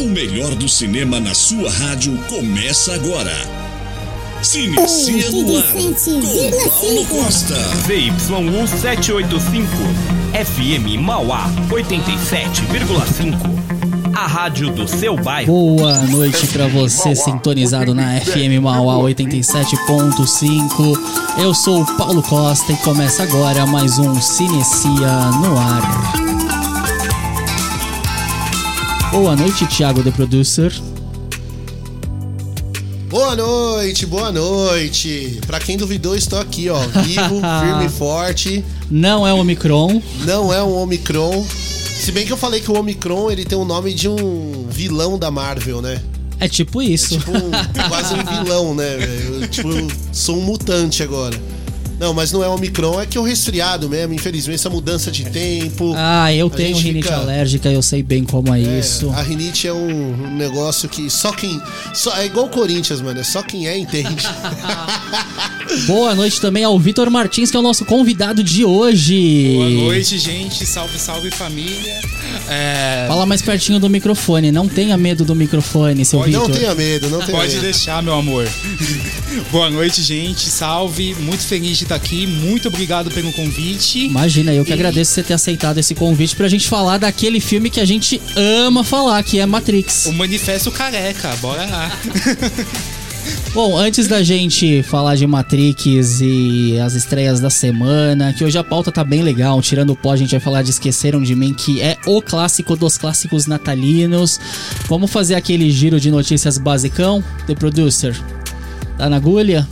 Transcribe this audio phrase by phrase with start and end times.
[0.00, 3.36] O melhor do cinema na sua rádio começa agora.
[4.40, 5.92] Cinecia no ar com
[6.70, 7.54] Paulo Costa.
[7.86, 9.66] ZYU 785,
[10.32, 13.36] FM Mauá 87,5.
[14.16, 15.52] A rádio do seu bairro.
[15.52, 20.98] Boa noite pra você sintonizado na FM Mauá 87.5.
[21.42, 26.59] Eu sou o Paulo Costa e começa agora mais um Cinecia no ar.
[29.10, 30.72] Boa noite, Thiago The Producer.
[33.08, 35.40] Boa noite, boa noite.
[35.48, 38.64] Pra quem duvidou, estou aqui, ó, vivo, firme e forte.
[38.88, 40.00] Não é o Omicron.
[40.24, 41.44] Não é um Omicron.
[41.44, 45.18] Se bem que eu falei que o Omicron ele tem o nome de um vilão
[45.18, 46.00] da Marvel, né?
[46.38, 47.16] É tipo isso.
[47.16, 47.50] É tipo um,
[47.90, 48.96] quase um vilão, né?
[49.26, 51.36] Eu, tipo, eu sou um mutante agora.
[52.00, 55.26] Não, mas não é Omicron, é que é o resfriado mesmo, infelizmente, essa mudança de
[55.28, 55.92] tempo.
[55.94, 59.10] Ah, eu tenho rinite fica- alérgica, eu sei bem como é, É, isso.
[59.10, 61.60] A rinite é um, um negócio que só quem.
[61.92, 63.20] Só, é igual o Corinthians, mano.
[63.20, 64.24] É só quem é entende.
[65.86, 69.52] Boa noite também ao Vitor Martins, que é o nosso convidado de hoje.
[69.54, 70.66] Boa noite, gente.
[70.66, 72.00] Salve, salve família.
[72.48, 76.56] É, Fala mais pertinho do microfone, não tenha medo do microfone, seu Pode- não Vitor.
[76.60, 77.62] tenha medo, não tenha pode medo.
[77.62, 78.48] deixar, meu amor.
[79.50, 80.48] Boa noite, gente.
[80.48, 81.14] Salve.
[81.20, 82.26] Muito feliz de estar aqui.
[82.26, 84.06] Muito obrigado pelo convite.
[84.06, 87.70] Imagina, eu que E- agradeço você ter aceitado esse convite pra gente falar daquele filme
[87.70, 90.06] que a gente ama falar, que é Matrix.
[90.06, 91.34] O Manifesto Careca.
[91.40, 91.92] Bora lá.
[93.52, 98.62] Bom, antes da gente falar de Matrix e as estreias da semana, que hoje a
[98.62, 101.52] pauta tá bem legal, tirando o pó, a gente vai falar de Esqueceram de Mim,
[101.52, 104.38] que é o clássico dos clássicos natalinos.
[104.88, 107.24] Vamos fazer aquele giro de notícias basicão?
[107.48, 108.16] The Producer,
[108.96, 109.66] tá na agulha?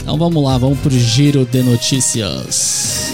[0.00, 3.12] Então vamos lá, vamos pro giro de notícias.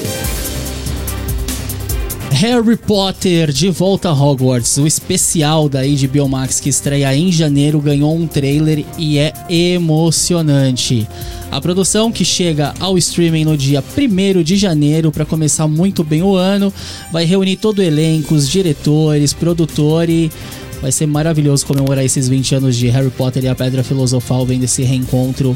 [2.41, 7.79] Harry Potter de volta a Hogwarts, o especial da HBO Max que estreia em janeiro
[7.83, 11.07] ganhou um trailer e é emocionante.
[11.51, 16.23] A produção que chega ao streaming no dia 1 de janeiro para começar muito bem
[16.23, 16.73] o ano,
[17.13, 20.33] vai reunir todo o elenco, os diretores, produtor e
[20.81, 24.65] vai ser maravilhoso comemorar esses 20 anos de Harry Potter e a Pedra Filosofal vendo
[24.65, 25.55] esse reencontro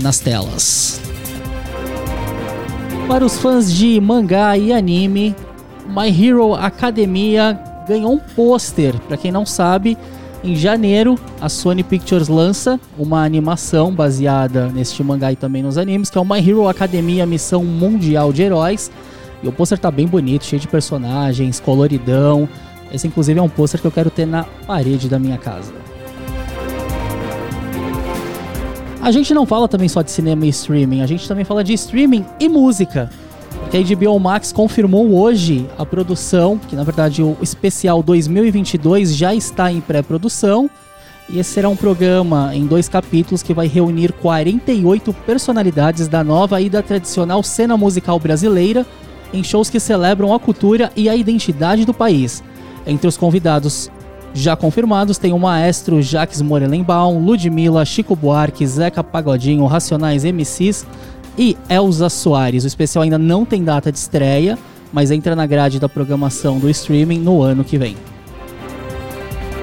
[0.00, 1.00] nas telas.
[3.08, 5.34] Para os fãs de mangá e anime,
[5.86, 8.94] My Hero Academia ganhou um pôster.
[9.00, 9.96] Para quem não sabe,
[10.42, 16.10] em janeiro a Sony Pictures lança uma animação baseada neste mangá e também nos animes,
[16.10, 18.90] que é o My Hero Academia Missão Mundial de Heróis.
[19.42, 22.48] E o pôster tá bem bonito, cheio de personagens, coloridão.
[22.92, 25.72] Esse inclusive é um pôster que eu quero ter na parede da minha casa.
[29.02, 31.74] A gente não fala também só de cinema e streaming, a gente também fala de
[31.74, 33.10] streaming e música.
[33.64, 39.34] Porque a HBO Max confirmou hoje a produção, que na verdade o especial 2022 já
[39.34, 40.70] está em pré-produção.
[41.28, 46.60] E esse será um programa em dois capítulos que vai reunir 48 personalidades da nova
[46.60, 48.86] e da tradicional cena musical brasileira
[49.32, 52.44] em shows que celebram a cultura e a identidade do país.
[52.86, 53.90] Entre os convidados
[54.34, 60.84] já confirmados tem o maestro Jacques Morelenbaum, Ludmilla, Chico Buarque, Zeca Pagodinho, Racionais MCs
[61.36, 62.64] e Elza Soares.
[62.64, 64.58] O especial ainda não tem data de estreia,
[64.92, 67.96] mas entra na grade da programação do streaming no ano que vem.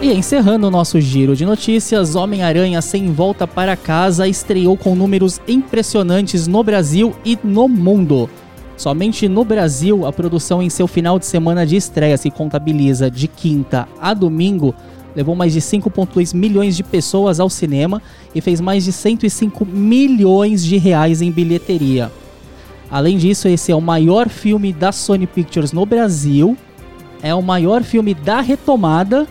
[0.02, 5.40] E encerrando o nosso giro de notícias, Homem-Aranha Sem Volta para Casa estreou com números
[5.48, 8.28] impressionantes no Brasil e no mundo.
[8.76, 13.28] Somente no Brasil, a produção em seu final de semana de estreia, se contabiliza de
[13.28, 14.74] quinta a domingo,
[15.16, 18.02] levou mais de 5,2 milhões de pessoas ao cinema
[18.34, 22.12] e fez mais de 105 milhões de reais em bilheteria.
[22.90, 26.58] Além disso, esse é o maior filme da Sony Pictures no Brasil,
[27.24, 29.28] é o maior filme da retomada,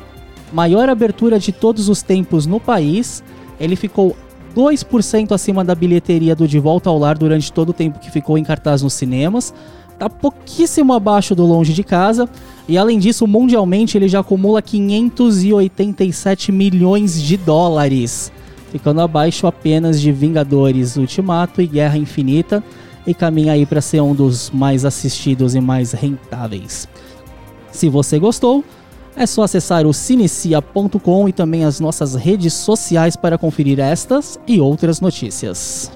[0.52, 3.22] maior abertura de todos os tempos no país.
[3.58, 4.16] Ele ficou
[4.56, 8.38] 2% acima da bilheteria do De Volta ao Lar durante todo o tempo que ficou
[8.38, 9.52] em cartaz nos cinemas.
[9.98, 12.28] Tá pouquíssimo abaixo do Longe de Casa.
[12.70, 18.30] E além disso, mundialmente ele já acumula 587 milhões de dólares,
[18.70, 22.62] ficando abaixo apenas de Vingadores Ultimato e Guerra Infinita,
[23.04, 26.86] e caminha aí para ser um dos mais assistidos e mais rentáveis.
[27.72, 28.64] Se você gostou,
[29.16, 34.60] é só acessar o cinecia.com e também as nossas redes sociais para conferir estas e
[34.60, 35.90] outras notícias.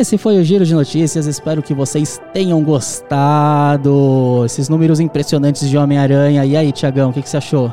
[0.00, 4.42] Esse foi o Giro de Notícias, espero que vocês tenham gostado.
[4.46, 6.42] Esses números impressionantes de Homem-Aranha.
[6.46, 7.70] E aí, Tiagão, o que, que você achou?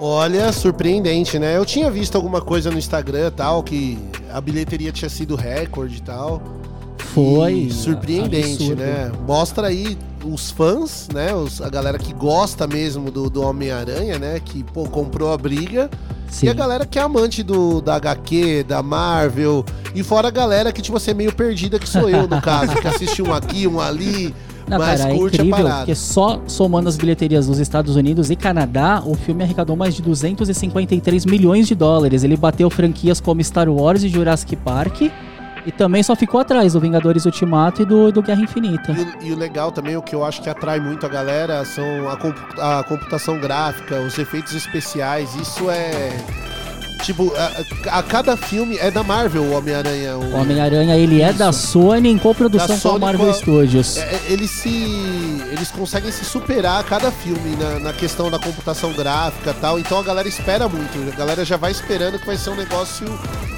[0.00, 1.58] Olha, surpreendente, né?
[1.58, 3.98] Eu tinha visto alguma coisa no Instagram tal, que
[4.32, 6.42] a bilheteria tinha sido recorde e tal.
[7.00, 9.10] Foi E surpreendente, né?
[9.26, 11.34] Mostra aí os fãs, né?
[11.34, 14.40] Os- a galera que gosta mesmo do, do Homem-Aranha, né?
[14.44, 15.90] Que, pô, comprou a briga.
[16.30, 16.46] Sim.
[16.46, 19.64] E a galera que é amante do, da HQ, da Marvel.
[19.94, 22.76] E fora a galera que, tipo, você é meio perdida, que sou eu, no caso.
[22.76, 24.32] Que assiste um aqui, um ali.
[24.68, 29.02] Não, mas cara, é incrível, porque só somando as bilheterias dos Estados Unidos e Canadá,
[29.04, 32.22] o filme arrecadou mais de 253 milhões de dólares.
[32.22, 35.10] Ele bateu franquias como Star Wars e Jurassic Park.
[35.66, 38.92] E também só ficou atrás do Vingadores Ultimato e do, do Guerra Infinita.
[39.20, 41.84] E, e o legal também, o que eu acho que atrai muito a galera, são
[42.08, 45.34] a, a computação gráfica, os efeitos especiais.
[45.34, 46.10] Isso é.
[47.02, 50.16] Tipo, a, a cada filme é da Marvel o Homem-Aranha.
[50.18, 53.96] O Homem-Aranha, ele é da Sony em coprodução com a Marvel com a- Studios.
[53.96, 54.68] É, é, eles se.
[55.50, 59.78] Eles conseguem se superar a cada filme na, na questão da computação gráfica e tal.
[59.78, 60.98] Então a galera espera muito.
[61.12, 63.06] A galera já vai esperando que vai ser um negócio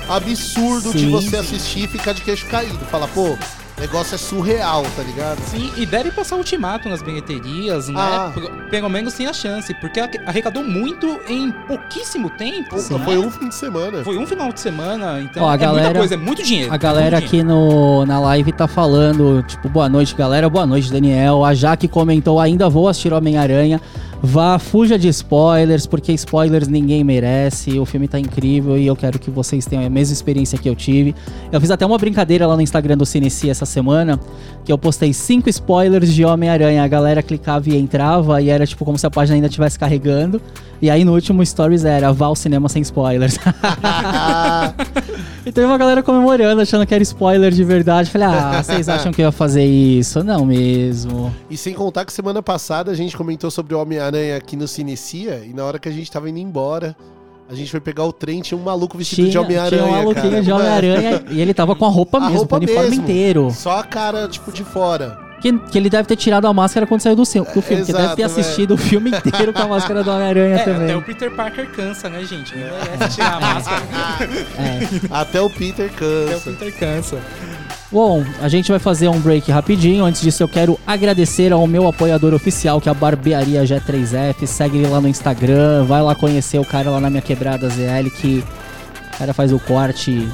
[0.08, 1.10] absurdo de Sim.
[1.10, 2.78] você assistir e ficar de queixo caído.
[2.90, 3.36] Fala, pô,
[3.76, 5.38] o negócio é surreal, tá ligado?
[5.46, 7.94] Sim, e deve passar ultimato nas bilheterias, né?
[7.98, 8.32] Ah.
[8.70, 12.78] Pelo menos tem a chance, porque arre- arrecadou muito em pouquíssimo tempo.
[12.78, 12.98] Sim.
[12.98, 13.04] né?
[13.04, 14.04] Foi um fim de semana.
[14.04, 16.72] Foi um final de semana, então Ó, a é galera- muita coisa, é muito dinheiro.
[16.72, 17.50] A galera muito dinheiro.
[17.50, 20.48] aqui no, na live tá falando, tipo, boa noite, galera.
[20.48, 21.44] Boa noite, Daniel.
[21.44, 23.80] A Jaque comentou, ainda vou assistir Homem-Aranha.
[24.24, 27.76] Vá, fuja de spoilers, porque spoilers ninguém merece.
[27.80, 30.76] O filme tá incrível e eu quero que vocês tenham a mesma experiência que eu
[30.76, 31.12] tive.
[31.50, 34.20] Eu fiz até uma brincadeira lá no Instagram do Cineci essa semana,
[34.64, 36.84] que eu postei cinco spoilers de Homem-Aranha.
[36.84, 40.40] A galera clicava e entrava, e era tipo como se a página ainda estivesse carregando.
[40.80, 43.38] E aí no último stories era, vá ao cinema sem spoilers.
[45.44, 48.08] E teve uma galera comemorando, achando que era spoiler de verdade.
[48.08, 50.22] Falei, ah, vocês acham que eu ia fazer isso?
[50.22, 51.34] Não mesmo.
[51.50, 55.42] E sem contar que semana passada a gente comentou sobre o Homem-Aranha aqui no Cinecia,
[55.48, 56.96] e na hora que a gente tava indo embora,
[57.48, 59.82] a gente foi pegar o trem, tinha um maluco vestido de Tinha, Homem-Aranha.
[59.82, 60.42] tinha um maluquinho cara.
[60.42, 63.02] de Homem-Aranha e ele tava com a roupa A mesmo, roupa com o uniforme mesmo.
[63.04, 63.50] inteiro.
[63.50, 65.18] Só a cara, tipo, de fora.
[65.42, 67.92] Que, que ele deve ter tirado a máscara quando saiu do, seu, do filme, porque
[67.92, 70.84] deve Exato, ter assistido o filme inteiro com a máscara do Homem-Aranha É, também.
[70.84, 72.56] até o Peter Parker cansa, né, gente?
[72.56, 73.82] Não merece tirar a máscara.
[74.56, 74.78] É.
[75.10, 76.50] Até o Peter Até o cansa.
[76.52, 77.18] Peter cansa.
[77.92, 80.06] Bom, a gente vai fazer um break rapidinho.
[80.06, 84.46] Antes disso, eu quero agradecer ao meu apoiador oficial, que é a Barbearia G3F.
[84.46, 88.08] Segue ele lá no Instagram, vai lá conhecer o cara lá na minha quebrada ZL,
[88.18, 88.42] que
[89.12, 90.26] o cara faz o corte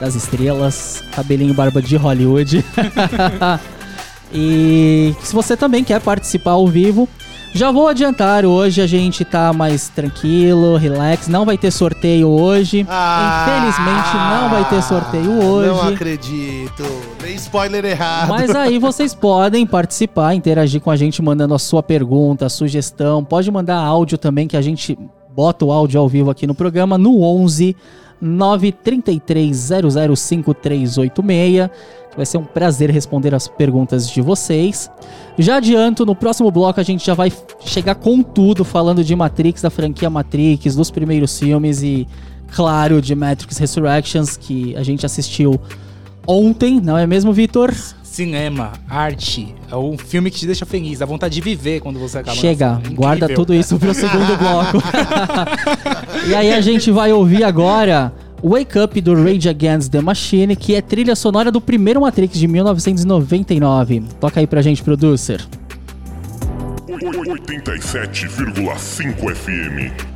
[0.00, 2.64] das estrelas, cabelinho barba de Hollywood.
[4.34, 7.08] e se você também quer participar ao vivo,
[7.52, 12.86] já vou adiantar, hoje a gente tá mais tranquilo, relax, não vai ter sorteio hoje.
[12.88, 15.68] Ah, Infelizmente não vai ter sorteio hoje.
[15.68, 16.84] Não acredito.
[17.22, 18.28] Nem spoiler errado.
[18.28, 23.24] Mas aí vocês podem participar, interagir com a gente mandando a sua pergunta, sugestão.
[23.24, 24.98] Pode mandar áudio também, que a gente
[25.36, 27.76] bota o áudio ao vivo aqui no programa no 11
[28.18, 29.68] 933
[30.16, 31.70] 005386.
[32.10, 34.90] Que vai ser um prazer responder as perguntas de vocês.
[35.36, 37.30] Já adianto, no próximo bloco a gente já vai
[37.60, 42.08] chegar com tudo, falando de Matrix, da franquia Matrix, dos primeiros filmes e,
[42.54, 45.60] claro, de Matrix Resurrections, que a gente assistiu
[46.26, 47.74] ontem, não é mesmo, Vitor?
[48.16, 52.16] Cinema, arte, é um filme que te deixa feliz, dá vontade de viver quando você
[52.16, 52.34] acaba.
[52.34, 54.78] Chega, guarda tudo isso pro segundo bloco.
[56.26, 58.10] e aí a gente vai ouvir agora
[58.42, 62.48] Wake Up do Rage Against the Machine, que é trilha sonora do primeiro Matrix de
[62.48, 64.04] 1999.
[64.18, 65.46] Toca aí pra gente, producer.
[66.88, 70.15] 87,5 FM.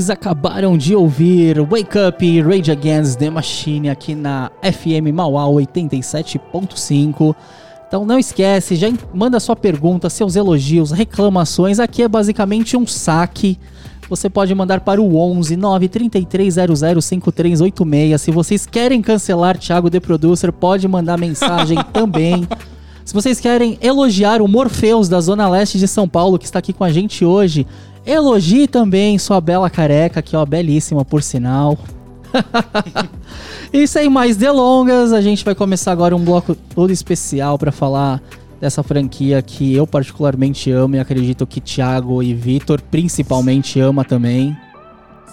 [0.00, 7.36] Vocês acabaram de ouvir Wake Up Rage Against the Machine aqui na FM Mauá 87.5.
[7.86, 11.78] Então não esquece, já manda sua pergunta, seus elogios, reclamações.
[11.78, 13.58] Aqui é basicamente um saque.
[14.08, 18.22] Você pode mandar para o 11 93300 5386.
[18.22, 22.48] Se vocês querem cancelar Thiago The Producer, pode mandar mensagem também.
[23.04, 26.72] Se vocês querem elogiar o Morpheus da Zona Leste de São Paulo, que está aqui
[26.72, 27.66] com a gente hoje,
[28.04, 31.78] elogie também sua bela careca, que ó, belíssima por sinal.
[33.72, 38.22] e sem mais delongas, a gente vai começar agora um bloco todo especial para falar
[38.60, 44.56] dessa franquia que eu particularmente amo e acredito que Thiago e Vitor principalmente ama também.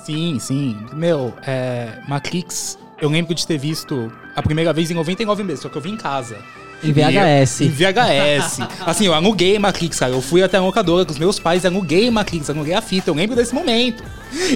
[0.06, 0.78] Sim, sim.
[0.94, 5.70] Meu, é, Matrix, eu lembro de ter visto a primeira vez em 99 meses, só
[5.70, 6.38] que eu vi em casa.
[6.84, 7.62] Em VHS.
[7.62, 8.60] Eu- em VHS.
[8.86, 10.12] assim, eu aluguei Matrix, cara.
[10.14, 13.10] Eu fui até a locadora com os meus pais, aluguei Matrix, aluguei a fita.
[13.10, 14.04] Eu lembro desse momento.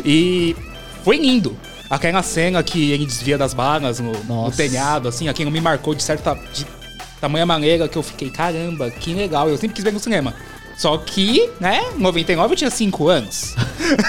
[0.05, 0.55] E
[1.03, 1.57] foi lindo.
[1.89, 6.03] Aquela cena que ele desvia das balas no, no telhado, assim, aquilo me marcou de
[6.03, 6.35] certa.
[6.53, 6.65] De
[7.19, 9.49] tamanha maneira que eu fiquei, caramba, que legal.
[9.49, 10.33] Eu sempre quis ver no cinema.
[10.81, 13.53] Só que, né, em 99 eu tinha 5 anos.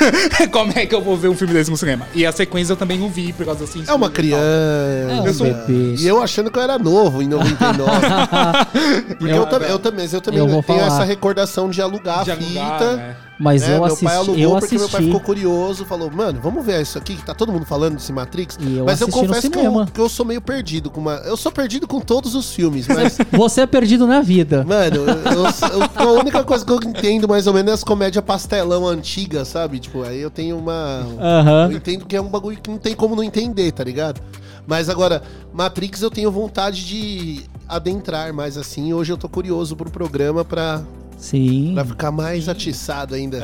[0.50, 2.07] Como é que eu vou ver um filme desse no cinema?
[2.14, 3.85] E a sequência eu também não vi por causa assim.
[3.87, 4.43] É uma criança.
[4.43, 5.47] É um Eu sou-.
[5.69, 7.91] E eu achando que eu era novo em 99.
[9.19, 10.87] Porque eu, Eu- também, eu também, eu também eu tenho falar.
[10.87, 12.97] essa recordação de alugar De a alugar, fita.
[12.97, 13.17] né?
[13.43, 13.71] Mas né?
[13.71, 15.05] eu meu assisti, pai alugou eu porque meu pai assisti.
[15.07, 18.57] ficou curioso, falou, mano, vamos ver isso aqui, que tá todo mundo falando desse Matrix.
[18.57, 21.15] Eu mas eu assisti confesso que eu, que eu sou meio perdido com uma.
[21.25, 23.19] Eu sou perdido com todos os filmes, mas.
[23.33, 24.65] Você é perdido na vida.
[24.65, 28.87] Mano, eu, a única coisa que eu entendo mais ou menos é as comédias pastelão
[28.87, 29.81] antigas, sabe?
[29.81, 31.05] Tipo, aí eu tenho uma.
[31.21, 31.71] Aham.
[31.73, 34.21] Eu entendo que é um bagulho que não tem como não entender, tá ligado?
[34.67, 35.21] Mas agora,
[35.53, 38.93] Matrix eu tenho vontade de adentrar mais assim.
[38.93, 40.83] Hoje eu tô curioso pro programa pra,
[41.23, 41.71] Sim.
[41.75, 43.38] pra ficar mais atiçado ainda.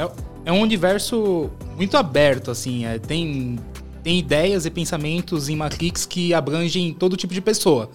[0.44, 2.84] É, é um universo muito aberto, assim.
[2.84, 3.58] é, tem,
[4.02, 7.88] tem ideias e pensamentos em Matrix que abrangem todo tipo de pessoa.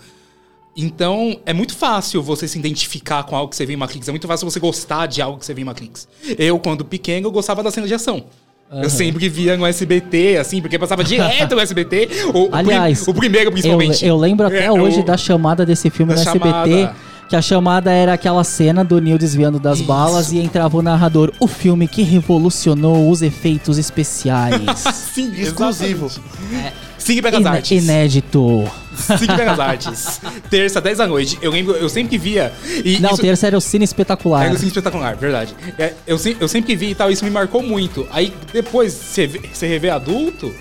[0.76, 4.08] Então, é muito fácil você se identificar com algo que você viu em Matrix.
[4.08, 6.08] É muito fácil você gostar de algo que você viu em Matrix.
[6.40, 8.24] Eu, quando pequeno, eu gostava da cena de ação.
[8.72, 12.08] Eu sempre via no SBT, assim, porque passava direto no SBT.
[12.26, 14.04] O, o prim- Aliás, o, primeiro, Eu, principalmente.
[14.04, 16.90] eu lembro até É, hoje o- da chamada desse filme no SBT.
[17.34, 19.88] Que a chamada era aquela cena do Neil desviando das Isso.
[19.88, 21.34] balas e entrava o narrador.
[21.40, 24.62] O filme que revolucionou os efeitos especiais.
[24.94, 26.06] Sim, Exclusivo.
[26.06, 26.74] exatamente.
[27.00, 27.84] Siga Belas Ine- Artes.
[27.84, 28.72] inédito.
[29.18, 30.22] Siga Belas Artes.
[30.48, 31.40] Terça, 10 da noite.
[31.42, 32.54] Eu lembro, eu sempre via.
[32.86, 34.44] E Não, isso- terça era o Cine Espetacular.
[34.46, 35.56] Era um cine espetacular, verdade.
[35.80, 38.06] É, eu, se- eu sempre vi e tal, isso me marcou muito.
[38.12, 40.54] Aí depois você você rever adulto,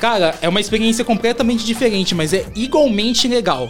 [0.00, 3.68] cara, é uma experiência completamente diferente, mas é igualmente legal.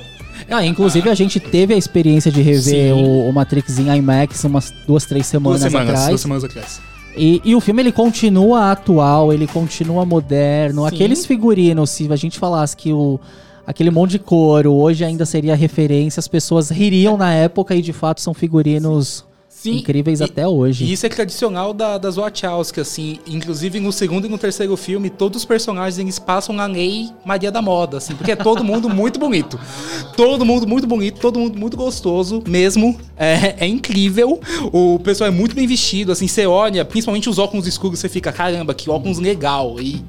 [0.50, 4.72] Ah, inclusive, a gente teve a experiência de rever o, o Matrix em IMAX umas
[4.86, 6.08] duas, três semanas, duas semanas, atrás.
[6.08, 6.80] duas semanas atrás.
[7.16, 10.82] E, e o filme ele continua atual, ele continua moderno.
[10.82, 10.88] Sim.
[10.88, 13.20] Aqueles figurinos, se a gente falasse que o
[13.66, 17.92] aquele monte de couro hoje ainda seria referência, as pessoas ririam na época e de
[17.92, 19.24] fato são figurinos
[19.64, 20.84] Sim, incríveis e- até hoje.
[20.84, 23.18] E isso é tradicional da, das Wachowski, assim.
[23.26, 27.50] Inclusive, no segundo e no terceiro filme, todos os personagens eles passam na lei Maria
[27.50, 28.14] da Moda, assim.
[28.14, 29.58] Porque é todo mundo muito bonito.
[30.14, 32.96] Todo mundo muito bonito, todo mundo muito gostoso mesmo.
[33.16, 34.40] É, é incrível.
[34.72, 36.28] O pessoal é muito bem vestido, assim.
[36.28, 39.80] Você olha, principalmente os óculos escuros, você fica, caramba, que óculos legal.
[39.80, 40.04] E...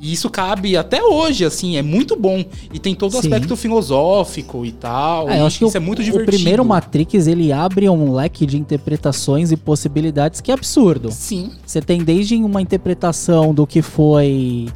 [0.00, 2.42] E isso cabe até hoje, assim, é muito bom.
[2.72, 5.28] E tem todo o aspecto filosófico e tal.
[5.28, 6.32] É, e eu acho que isso o, é muito o divertido.
[6.36, 11.10] primeiro Matrix ele abre um leque de interpretações e possibilidades que é absurdo.
[11.12, 11.50] Sim.
[11.66, 14.68] Você tem desde uma interpretação do que foi.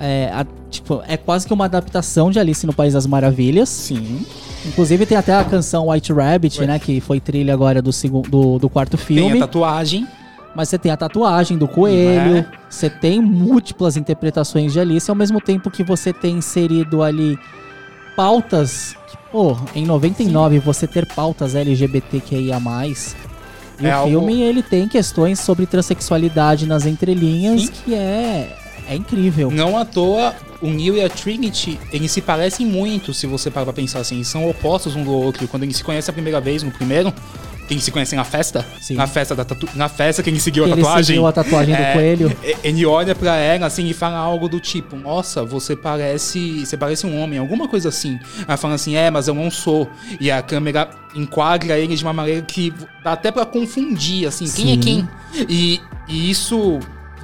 [0.00, 3.68] É, a- tipo, é quase que uma adaptação de Alice no País das Maravilhas.
[3.68, 4.26] Sim.
[4.66, 6.66] Inclusive tem até a canção White Rabbit, Ué.
[6.66, 6.78] né?
[6.78, 9.38] Que foi trilha agora do, segundo, do, do quarto Tem filme.
[9.38, 10.06] a tatuagem.
[10.54, 12.46] Mas você tem a tatuagem do coelho, É.
[12.68, 17.38] você tem múltiplas interpretações de Alice, ao mesmo tempo que você tem inserido ali
[18.16, 18.94] pautas.
[19.30, 22.58] Pô, em 99 você ter pautas LGBTQIA.
[23.80, 27.70] E É o algo- filme ele tem questões sobre transexualidade nas entrelinhas Sim.
[27.72, 28.54] que é,
[28.88, 29.50] é incrível.
[29.50, 33.64] Não à toa, o Neo e a Trinity, eles se parecem muito, se você parar
[33.64, 34.22] pra pensar assim.
[34.22, 35.48] São opostos um do outro.
[35.48, 37.12] Quando eles se conhecem a primeira vez, no primeiro,
[37.72, 38.94] eles se conhecem na festa, Sim.
[38.94, 39.68] na festa da tatu...
[39.74, 41.04] na festa que ele seguiu Que a ele tatuagem.
[41.04, 42.36] seguiu a tatuagem do é, coelho.
[42.44, 46.64] e- Ele olha pra ela assim e fala algo do tipo: Nossa, você parece.
[46.64, 48.18] Você parece um homem, alguma coisa assim.
[48.46, 49.88] Ela fala assim, é, mas eu não sou.
[50.20, 52.72] E a câmera enquadra ele de uma maneira que
[53.04, 54.80] dá até pra confundir, assim, quem é Sim.
[54.80, 55.08] quem.
[55.48, 56.78] E, e isso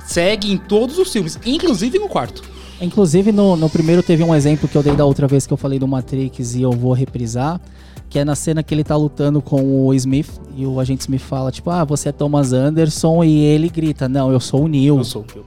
[0.07, 2.43] segue em todos os filmes, inclusive no quarto.
[2.81, 5.57] Inclusive, no, no primeiro teve um exemplo que eu dei da outra vez que eu
[5.57, 7.61] falei do Matrix e eu vou reprisar.
[8.09, 11.21] Que é na cena que ele tá lutando com o Smith e o agente Smith
[11.21, 14.99] fala, tipo, ah, você é Thomas Anderson, e ele grita, não, eu sou o Neo.
[14.99, 15.45] Eu sou o Kill.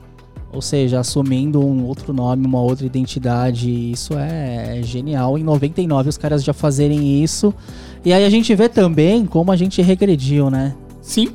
[0.52, 3.70] Ou seja, assumindo um outro nome, uma outra identidade.
[3.90, 5.38] Isso é genial.
[5.38, 7.54] Em 99 os caras já fazerem isso.
[8.04, 10.74] E aí a gente vê também como a gente regrediu, né?
[11.00, 11.30] Sim.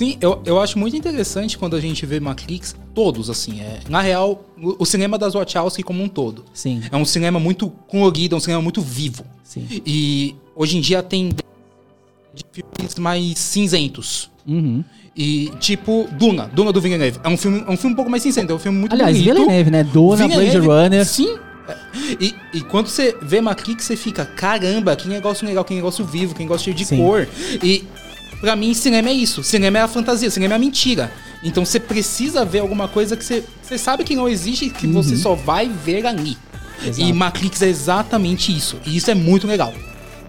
[0.00, 3.60] Sim, eu, eu acho muito interessante quando a gente vê Matrix, todos, assim.
[3.60, 6.42] É, na real, o, o cinema das Wachowski como um todo.
[6.54, 9.26] Sim, É um cinema muito colorido, é um cinema muito vivo.
[9.44, 9.66] sim.
[9.84, 14.30] E hoje em dia tem de filmes mais cinzentos.
[14.48, 14.82] Uhum.
[15.14, 17.20] E tipo Duna, Duna do Villeneuve.
[17.22, 19.14] É um filme, é um filme um pouco mais cinzento, é um filme muito Aliás,
[19.14, 19.34] bonito.
[19.34, 19.84] Villeneuve, né?
[19.84, 21.04] Duna, Blade Runner.
[21.04, 21.38] Sim.
[22.18, 26.34] E, e quando você vê Matrix, você fica, caramba, que negócio legal, que negócio vivo,
[26.34, 26.96] que negócio cheio de Sim.
[26.96, 27.28] cor.
[27.62, 27.84] E
[28.40, 29.42] pra mim, cinema é isso.
[29.42, 31.12] Cinema é a fantasia, cinema é a mentira.
[31.42, 34.86] Então você precisa ver alguma coisa que você, você sabe que não existe e que
[34.86, 36.36] você só vai ver ali.
[36.82, 36.88] Uhum.
[36.88, 37.00] Exato.
[37.08, 38.78] E Matrix é exatamente isso.
[38.86, 39.72] E isso é muito legal.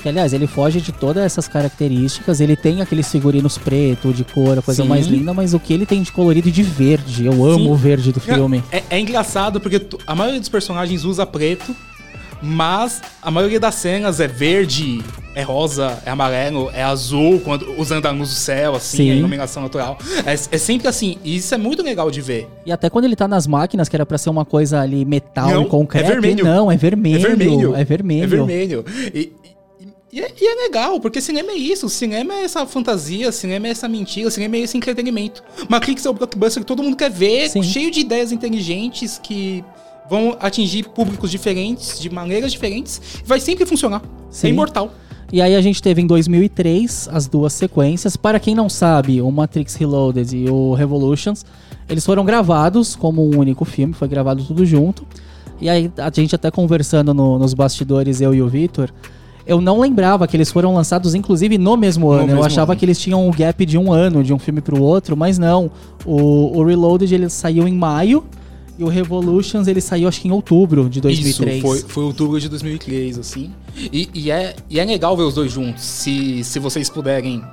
[0.02, 2.40] Que, aliás, ele foge de todas essas características.
[2.42, 4.90] Ele tem aqueles figurinos preto, de cor, a coisa Sim.
[4.90, 7.26] mais linda, mas o que ele tem de colorido e de verde?
[7.26, 7.72] Eu amo Sim.
[7.72, 8.64] o verde do filme.
[8.72, 11.76] É, é engraçado porque a maioria dos personagens usa preto,
[12.42, 15.04] mas a maioria das cenas é verde,
[15.36, 19.12] é rosa, é amarelo, é azul, quando usando a luz do céu, assim, Sim.
[19.12, 19.98] a iluminação natural.
[20.26, 22.48] É, é sempre assim, e isso é muito legal de ver.
[22.66, 25.50] E até quando ele tá nas máquinas, que era pra ser uma coisa ali metal
[25.50, 26.44] Não, e concreto, é vermelho.
[26.46, 27.16] não, é vermelho.
[27.18, 27.76] É vermelho.
[27.76, 28.24] É vermelho.
[28.24, 28.86] É vermelho.
[29.14, 29.42] E, e-
[30.14, 31.88] e é, e é legal, porque cinema é isso.
[31.88, 35.42] Cinema é essa fantasia, cinema é essa mentira, cinema é esse entretenimento.
[35.70, 37.64] Matrix é o blockbuster que todo mundo quer ver, Sim.
[37.64, 39.64] cheio de ideias inteligentes que
[40.10, 43.02] vão atingir públicos diferentes, de maneiras diferentes.
[43.24, 44.02] e Vai sempre funcionar.
[44.30, 44.48] Sim.
[44.48, 44.92] É imortal.
[45.34, 48.18] E aí a gente teve em 2003 as duas sequências.
[48.18, 51.46] Para quem não sabe, o Matrix Reloaded e o Revolutions,
[51.88, 55.06] eles foram gravados como um único filme, foi gravado tudo junto.
[55.62, 58.90] E aí a gente até conversando no- nos bastidores, eu e o Vitor,
[59.46, 62.24] eu não lembrava que eles foram lançados inclusive no mesmo ano.
[62.24, 62.80] eu mesmo achava ano.
[62.80, 65.72] que eles tinham um gap de um ano de um filme pro outro, mas não.
[66.06, 68.24] O, o Reloaded ele saiu em maio
[68.82, 71.58] e o Revolutions ele saiu acho que em outubro de 2003.
[71.58, 73.52] Isso, foi, foi outubro de 2003, assim.
[73.78, 77.44] E, e é, e é legal ver os dois juntos, se, se vocês puderem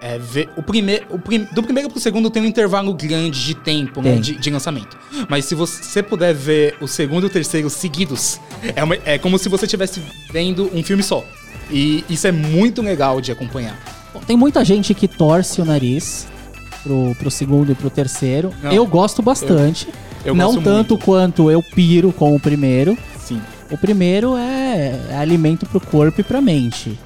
[0.00, 0.48] é, ver.
[0.56, 4.16] O primeiro, o prim, do primeiro pro segundo tem um intervalo grande de tempo, né,
[4.16, 4.96] de, de lançamento.
[5.28, 8.38] Mas se você puder ver o segundo e o terceiro seguidos,
[8.76, 10.00] é, uma- é como se você estivesse
[10.32, 11.24] vendo um filme só.
[11.70, 13.76] E isso é muito legal de acompanhar.
[14.14, 16.26] Bom, Tem muita gente que torce o nariz
[16.82, 18.54] pro, pro segundo e pro terceiro.
[18.62, 18.72] Não.
[18.72, 19.88] eu gosto bastante.
[19.88, 21.04] eu não gosto tanto muito.
[21.04, 22.96] quanto eu piro com o primeiro.
[23.18, 23.40] Sim.
[23.70, 26.98] O primeiro é, é alimento pro corpo e pra mente.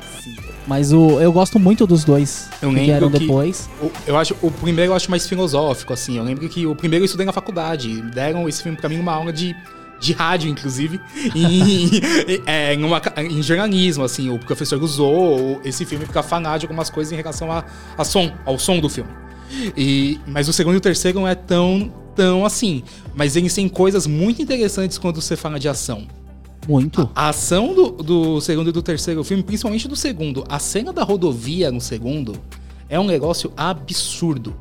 [0.67, 3.69] Mas o, eu gosto muito dos dois Eu que vieram que- depois.
[3.83, 6.19] O- Eu acho o primeiro eu acho mais filosófico, assim.
[6.19, 8.01] Eu lembro que o primeiro eu estudei na faculdade.
[8.03, 9.57] Deram esse filme pra mim numa aula de,
[10.01, 11.01] de rádio, inclusive.
[11.35, 14.31] E, é, numa ca- em jornalismo, assim.
[14.31, 17.65] O professor usou esse filme pra falar de algumas coisas em relação a,
[17.99, 19.11] a som, ao som do filme.
[19.77, 22.83] E, mas o segundo e o terceiro não é tão, tão assim.
[23.15, 26.07] Mas eles têm coisas muito interessantes quando você fala de ação.
[26.69, 27.11] Muito.
[27.15, 31.03] A ação do, do segundo e do terceiro filme, principalmente do segundo, a cena da
[31.03, 32.35] rodovia no segundo
[32.89, 34.55] é um negócio absurdo.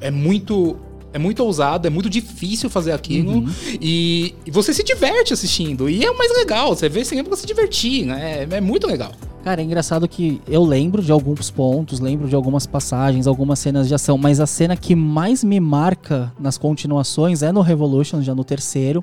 [0.00, 0.76] É muito.
[1.12, 3.44] É muito ousado, é muito difícil fazer aquilo.
[3.80, 5.88] E, e você se diverte assistindo.
[5.88, 6.74] E é o mais legal.
[6.74, 8.46] Você vê cinema pra se divertir, né?
[8.50, 9.12] É, é muito legal.
[9.42, 13.88] Cara, é engraçado que eu lembro de alguns pontos, lembro de algumas passagens, algumas cenas
[13.88, 18.34] de ação, mas a cena que mais me marca nas continuações é no Revolution, já
[18.34, 19.02] no terceiro.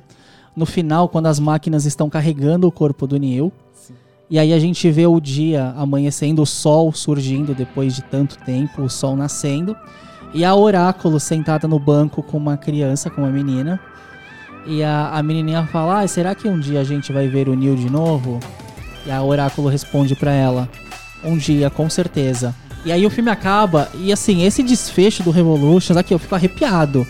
[0.54, 3.52] No final, quando as máquinas estão carregando o corpo do Neo.
[4.28, 8.82] E aí a gente vê o dia amanhecendo, o sol surgindo depois de tanto tempo,
[8.82, 9.76] o sol nascendo.
[10.36, 13.80] E a Oráculo sentada no banco com uma criança, com uma menina.
[14.66, 17.54] E a, a menininha fala: ah, será que um dia a gente vai ver o
[17.54, 18.38] Neo de novo?
[19.06, 20.68] E a Oráculo responde pra ela:
[21.24, 22.54] Um dia, com certeza.
[22.84, 27.06] E aí o filme acaba, e assim, esse desfecho do Revolutions, aqui eu fico arrepiado.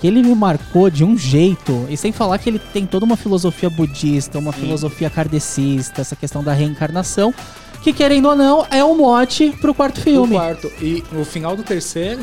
[0.00, 3.16] Que ele me marcou de um jeito, e sem falar que ele tem toda uma
[3.16, 7.34] filosofia budista, uma filosofia kardecista, essa questão da reencarnação,
[7.82, 10.36] que querendo ou não, é um mote pro quarto O filme.
[10.36, 10.70] quarto.
[10.80, 12.22] E no final do terceiro.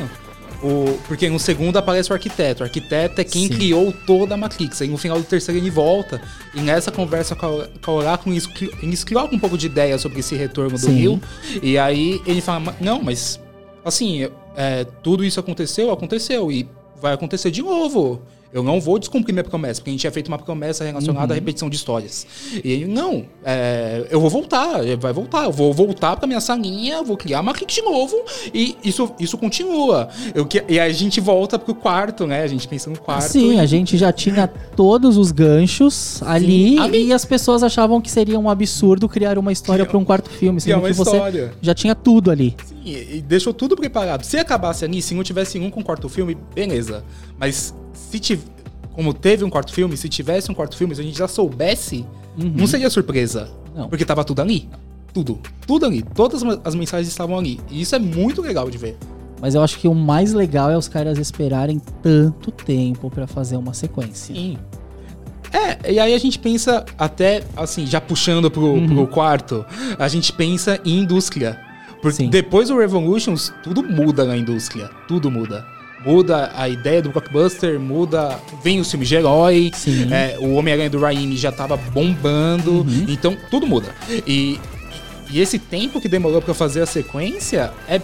[0.64, 2.62] O, porque no segundo aparece o arquiteto.
[2.62, 3.54] O arquiteto é quem Sim.
[3.56, 4.82] criou toda a Matrix.
[4.82, 6.22] Aí no final do terceiro ele volta.
[6.54, 9.98] E nessa conversa com a, com a Oráculo, eles, cri- eles um pouco de ideia
[9.98, 10.88] sobre esse retorno do.
[10.90, 11.22] Rio.
[11.64, 13.40] E aí ele fala: "Ma- Não, mas
[13.84, 16.52] assim, é, tudo isso aconteceu, aconteceu.
[16.52, 16.68] E
[17.02, 18.22] vai acontecer de novo.
[18.54, 21.36] Eu não vou descumprir minha promessa, porque a gente tinha feito uma promessa relacionada à
[21.36, 22.28] repetição de histórias.
[22.64, 27.02] E ele, não, é, eu vou voltar, vai voltar, eu vou voltar pra minha salinha,
[27.02, 28.16] vou criar uma clique de novo,
[28.54, 30.10] e isso, isso continua.
[30.36, 32.44] Eu, e aí a gente volta pro quarto, né?
[32.44, 33.30] A gente pensa no quarto.
[33.32, 37.08] Sim, e- a gente já tinha todos os ganchos ali ali.
[37.08, 40.60] e as pessoas achavam que seria um absurdo criar uma história para um quarto filme,
[40.60, 41.54] sendo que você história.
[41.62, 42.56] já tinha tudo ali.
[42.81, 44.24] E, e deixou tudo preparado.
[44.24, 47.04] Se acabasse ali, se não tivesse um com quarto filme, beleza.
[47.38, 48.44] Mas se tiv-
[48.94, 52.06] como teve um quarto filme, se tivesse um quarto filme, se a gente já soubesse,
[52.36, 53.50] não seria surpresa.
[53.76, 53.88] Não.
[53.90, 54.68] Porque tava tudo ali.
[55.14, 55.40] Tudo.
[55.68, 56.02] Tudo ali.
[56.02, 57.60] Todas as mensagens estavam ali.
[57.70, 58.98] E isso é muito legal de ver.
[59.42, 63.56] Mas eu acho que o mais legal é os caras esperarem tanto tempo pra fazer
[63.58, 64.36] uma sequência.
[64.36, 64.58] Sim.
[65.52, 69.66] É, e aí a gente pensa até, assim, já puxando pro, pro quarto,
[70.00, 71.60] a gente pensa em indústria.
[72.02, 72.30] Porque Sim.
[72.30, 74.90] depois do Revolutions, tudo muda na indústria.
[75.08, 75.66] Tudo muda.
[76.04, 78.40] Muda a ideia do blockbuster, muda.
[78.64, 79.72] Vem o filme de herói.
[80.12, 82.86] É, o Homem-Aranha do Raimi já tava bombando.
[83.08, 83.94] Então, tudo muda.
[84.26, 84.60] E,
[85.30, 88.02] e esse tempo que demorou pra fazer a sequência é.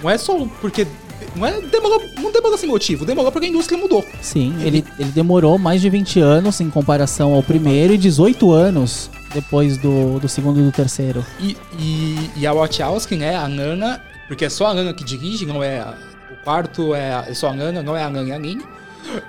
[0.00, 0.86] Não é só porque.
[1.34, 4.04] Não, é, demorou, não demorou sem motivo, demorou porque a indústria mudou.
[4.20, 9.08] Sim, ele, ele demorou mais de 20 anos em comparação ao primeiro e 18 anos
[9.34, 11.24] depois do, do segundo e do terceiro.
[11.40, 15.46] E, e, e a Wachowski, né, a Nana, porque é só a Nana que dirige,
[15.46, 15.80] não é.
[15.80, 15.94] a-
[16.30, 18.62] o quarto é, é só a Nana, não é a Nana e a Aline.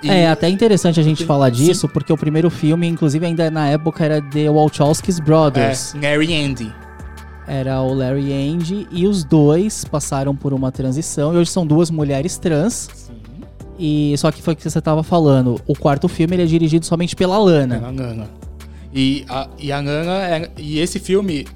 [0.02, 3.68] E- É até interessante a gente falar disso, porque o primeiro filme, inclusive ainda na
[3.68, 5.94] época, era The Wachowski's Brothers.
[6.00, 6.72] É, e Andy.
[7.46, 11.66] Era o Larry e Andy, e os dois passaram por uma transição, e hoje são
[11.66, 12.88] duas mulheres trans.
[13.78, 16.86] E só que foi o que você tava falando, o quarto filme ele é dirigido
[16.86, 17.74] somente pela Lana.
[17.84, 18.30] É a Nana.
[18.94, 21.46] E a, e a Nana, é- e esse filme,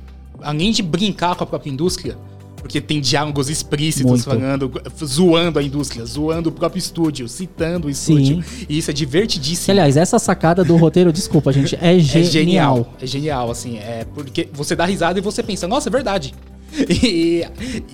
[0.43, 2.17] além de brincar com a própria indústria,
[2.57, 4.25] porque tem diálogos explícitos Muito.
[4.25, 4.71] falando,
[5.05, 8.45] zoando a indústria, zoando o próprio estúdio, citando o estúdio.
[8.69, 9.71] E isso é divertidíssimo.
[9.73, 12.29] aliás, essa sacada do roteiro, desculpa, gente, é É genial.
[12.31, 12.95] genial.
[13.01, 13.79] É genial, assim.
[13.79, 16.35] É porque você dá risada e você pensa, nossa, é verdade.
[16.91, 17.45] E,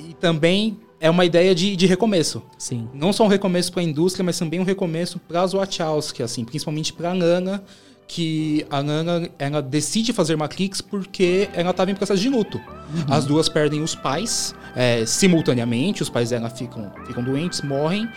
[0.09, 2.43] e também é uma ideia de, de recomeço.
[2.59, 2.89] Sim.
[2.95, 6.45] Não só um recomeço para a indústria, mas também um recomeço para as Wachowski, assim,
[6.45, 7.63] principalmente para a Nana,
[8.07, 12.61] que a Nana ela decide fazer Matrix porque ela estava em processo de luto.
[13.09, 18.09] As duas perdem os pais é, simultaneamente, os pais dela ficam, ficam doentes, morrem,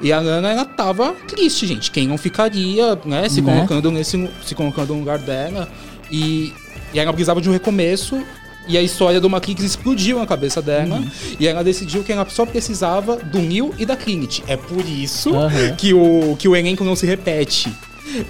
[0.00, 1.90] e a Nana ela tava triste, gente.
[1.90, 3.54] Quem não ficaria, né, se Né?
[3.54, 5.68] colocando nesse, se colocando no lugar dela
[6.10, 6.52] e,
[6.92, 8.22] e ela precisava de um recomeço.
[8.66, 10.96] E a história do Matrix explodiu na cabeça dela.
[10.96, 11.10] Uhum.
[11.38, 14.42] E ela decidiu que ela só precisava do Neil e da Trinity.
[14.46, 15.74] É por isso Aham.
[15.76, 17.70] que, o, que o elenco não se repete.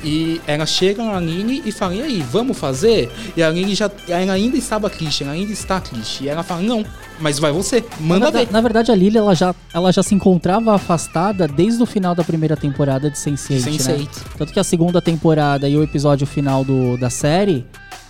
[0.02, 3.10] E ela chega na Aline e fala, e aí, vamos fazer?
[3.37, 6.24] E a Aline já, ela ainda estava triste, ela ainda está triste.
[6.24, 6.84] E ela fala, não,
[7.18, 8.48] mas vai você, manda na, ver.
[8.50, 12.24] na verdade, a Lily ela já, ela já se encontrava afastada desde o final da
[12.24, 13.70] primeira temporada de Sense8, né?
[13.70, 14.08] Sense8.
[14.38, 17.64] Tanto que a segunda temporada e o episódio final do, da série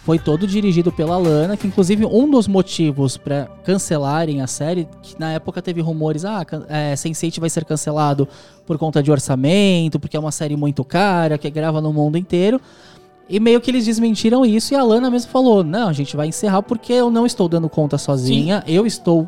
[0.04, 5.18] foi todo dirigido pela Lana, que inclusive um dos motivos pra cancelarem a série, que
[5.18, 8.28] na época teve rumores, ah, é, Sense8 vai ser cancelado
[8.66, 12.60] por conta de orçamento, porque é uma série muito cara, que grava no mundo inteiro.
[13.26, 16.26] E meio que eles desmentiram isso e a Lana mesmo falou: Não, a gente vai
[16.26, 19.26] encerrar porque eu não estou dando conta sozinha, eu estou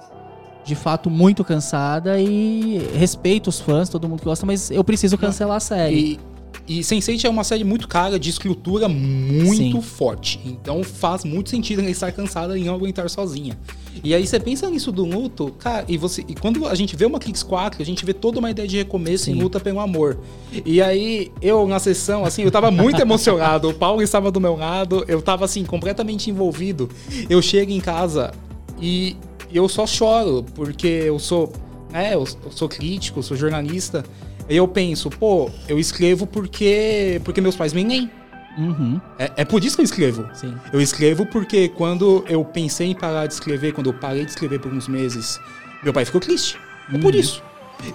[0.62, 5.16] de fato muito cansada e respeito os fãs, todo mundo que gosta, mas eu preciso
[5.16, 5.96] cancelar a série.
[5.96, 6.20] E,
[6.68, 9.80] e Sense8 é uma série muito cara, de estrutura muito Sim.
[9.80, 10.40] forte.
[10.44, 13.56] Então faz muito sentido ela estar cansada e não aguentar sozinha.
[14.02, 17.06] E aí você pensa nisso do luto, cara, e você e quando a gente vê
[17.06, 19.32] uma Kicks 4, a gente vê toda uma ideia de recomeço Sim.
[19.32, 20.18] e luta pelo amor.
[20.64, 24.56] E aí eu na sessão assim, eu tava muito emocionado, o Paulo estava do meu
[24.56, 26.90] lado, eu tava assim completamente envolvido.
[27.30, 28.32] Eu chego em casa
[28.80, 29.16] e
[29.52, 31.52] eu só choro porque eu sou,
[31.90, 34.04] né, eu, eu sou crítico, eu sou jornalista.
[34.48, 38.10] E eu penso, pô, eu escrevo porque porque meus pais me leem.
[38.58, 40.26] Uhum, É, é por isso que eu escrevo.
[40.32, 40.54] sim.
[40.72, 44.58] Eu escrevo porque quando eu pensei em parar de escrever, quando eu parei de escrever
[44.60, 45.38] por uns meses,
[45.82, 46.58] meu pai ficou triste.
[46.92, 47.42] É por isso.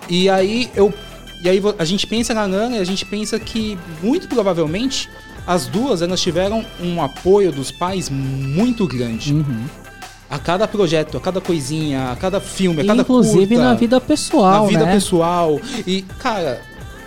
[0.07, 0.93] E aí eu.
[1.43, 5.09] E aí a gente pensa na Nana e a gente pensa que, muito provavelmente,
[5.47, 9.33] as duas elas tiveram um apoio dos pais muito grande.
[9.33, 9.65] Uhum.
[10.31, 13.99] A cada projeto, a cada coisinha, a cada filme, a cada Inclusive curta, na vida
[13.99, 14.93] pessoal, na vida né?
[14.93, 15.59] pessoal.
[15.85, 16.61] E, cara,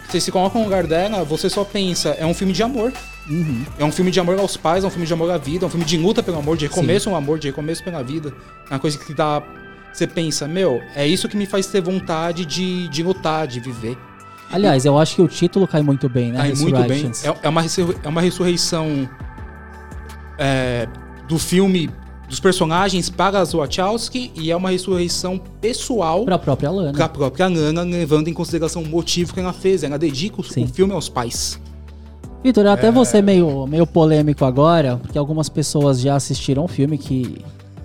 [0.06, 2.92] você se coloca no lugar dela, você só pensa, é um filme de amor.
[3.28, 3.64] Uhum.
[3.78, 5.66] É um filme de amor aos pais, é um filme de amor à vida, é
[5.66, 8.30] um filme de luta pelo amor, de recomeço um amor, de recomeço pela vida.
[8.68, 9.42] É uma coisa que dá.
[9.90, 13.96] Você pensa, meu, é isso que me faz ter vontade de, de lutar, de viver.
[14.52, 16.38] Aliás, eu acho que o título cai muito bem, né?
[16.38, 17.10] Cai muito bem.
[17.24, 17.62] É, é uma,
[18.02, 19.08] é uma ressurreição
[20.38, 20.86] é,
[21.26, 21.90] do filme
[22.34, 26.92] dos personagens para as Wachowski e é uma ressurreição pessoal Pra própria Lana.
[26.92, 29.84] para a própria Lana, levando em consideração o motivo que ela fez.
[29.84, 30.64] Ela dedica o, Sim.
[30.64, 31.60] o filme aos pais.
[32.42, 32.70] Vitor, É.
[32.70, 37.38] até você meio, meio polêmico agora, porque algumas pessoas já assistiram o filme que,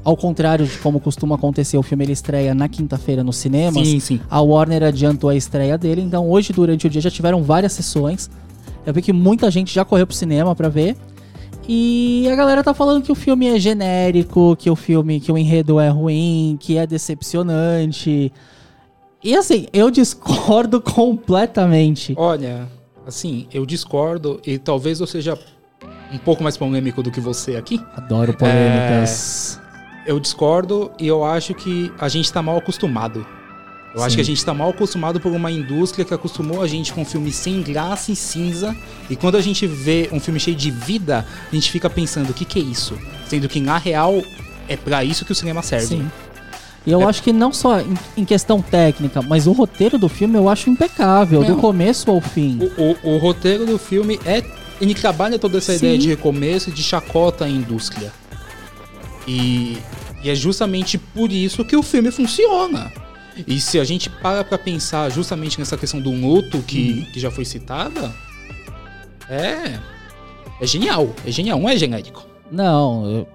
[0.03, 3.87] ao contrário de como costuma acontecer, o filme ele estreia na quinta-feira nos cinemas.
[3.87, 4.19] Sim, sim.
[4.31, 8.31] A Warner adiantou a estreia dele, então hoje, durante o dia, já tiveram várias sessões.
[8.83, 10.97] Eu vi que muita gente já correu pro cinema pra ver.
[11.71, 15.37] E a galera tá falando que o filme é genérico, que o filme, que o
[15.37, 18.33] enredo é ruim, que é decepcionante.
[19.23, 22.15] E assim, eu discordo completamente.
[22.17, 22.67] Olha,
[23.05, 25.37] assim, eu discordo e talvez eu seja
[26.11, 27.79] um pouco mais polêmico do que você aqui.
[27.95, 29.61] Adoro polêmicas.
[30.07, 33.23] Eu discordo e eu acho que a gente tá mal acostumado.
[33.95, 34.15] Eu acho Sim.
[34.17, 37.05] que a gente tá mal acostumado por uma indústria que acostumou a gente com um
[37.05, 38.75] filme sem graça e cinza.
[39.09, 42.33] E quando a gente vê um filme cheio de vida, a gente fica pensando, o
[42.33, 42.97] que, que é isso?
[43.27, 44.21] Sendo que na real
[44.67, 45.87] é pra isso que o cinema serve.
[45.87, 46.11] Sim.
[46.85, 47.05] E eu É.
[47.05, 47.81] acho que não só
[48.15, 51.59] em, questão técnica, mas o roteiro do filme eu acho impecável, do Não.
[51.59, 52.59] começo ao fim.
[52.77, 54.43] O, o- o roteiro do filme é.
[54.79, 55.77] Ele trabalha toda essa Sim.
[55.79, 58.13] ideia de recomeço e de chacota à indústria.
[59.27, 59.77] E,
[60.23, 62.91] e é justamente por isso que o filme funciona.
[63.47, 67.11] E se a gente para pra pensar justamente nessa questão do luto que, Uhum.
[67.13, 68.11] que já foi citada,
[69.29, 69.79] é.
[70.61, 71.09] É genial.
[71.25, 72.25] É genial, não é genérico.
[72.51, 73.27] Não, eu,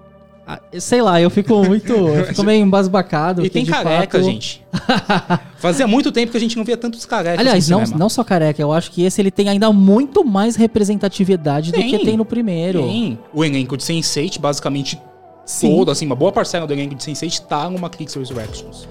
[0.45, 1.91] ah, sei lá, eu fico muito.
[1.91, 3.43] Eu fico meio embasbacado.
[3.45, 4.63] E tem careca, fato- gente.
[5.57, 8.23] Fazia muito tempo que a gente não via tantos carecas Aliás, no não, não só
[8.23, 12.25] careca, eu acho que esse ele tem ainda muito mais representatividade do que tem no
[12.25, 12.83] primeiro.
[12.83, 13.17] Tem.
[13.33, 14.99] O elenco de Sense8, basicamente
[15.45, 15.69] Sim.
[15.71, 18.87] todo, assim, uma boa parcela do elenco de Sense8 tá numa Matrix Resurrections.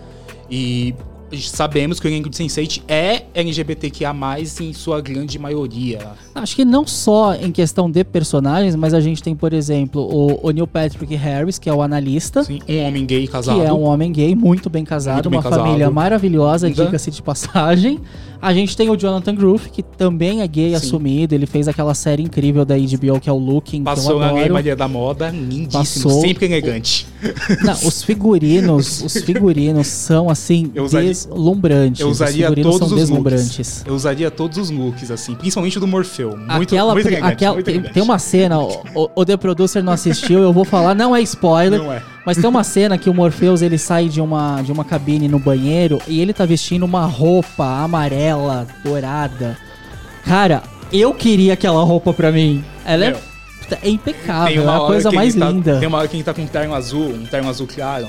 [0.51, 0.95] E
[1.43, 4.15] sabemos que o elenco de Sense8 é LGBTQIA+,
[4.61, 6.13] em sua grande maioria.
[6.35, 10.47] Acho que não só em questão de personagens, mas a gente tem, por exemplo, o,
[10.47, 12.41] o Neil Patrick Harris, que é o analista.
[12.41, 13.61] Assim, um homem gay casado.
[13.61, 15.65] Que é um homem gay, muito bem casado, Muito bem uma casado.
[15.65, 16.85] família maravilhosa, Ainda.
[16.85, 18.01] diga-se de passagem.
[18.45, 20.75] A gente tem o Jonathan Groove, que também é gay Sim.
[20.77, 21.35] assumido.
[21.35, 24.39] Ele fez aquela série incrível da HBO que é o Looking, Passou que na Lei
[24.41, 24.55] adoro.
[24.55, 26.21] Maria da Moda, lindíssimo, Passou.
[26.21, 27.07] sempre elegante.
[27.65, 32.01] Não, os figurinos, os figurinos são assim Eu usaria- deslumbrantes.
[32.01, 33.49] Eu os usaria figurinos todos são os deslumbrantes.
[33.57, 33.85] looks.
[33.87, 36.37] Eu usaria todos os looks, assim, principalmente o do Morfeu.
[36.37, 39.83] Muito, aquela, muito elegante, aquela- muito tem, tem uma cena, o, o- o The Producer
[39.83, 42.03] não assistiu, eu vou falar, não é spoiler, Não é.
[42.25, 45.39] Mas tem uma cena que o Morpheus ele sai de uma, de uma cabine no
[45.39, 49.57] banheiro e ele tá vestindo uma roupa amarela, dourada.
[50.25, 52.65] Cara, eu queria aquela roupa pra mim.
[52.85, 53.17] Ela Meu,
[53.71, 55.79] é, é impecável, é a coisa mais tá- linda.
[55.79, 58.09] Tem uma hora que ele tá com um terno azul, um terno azul claro.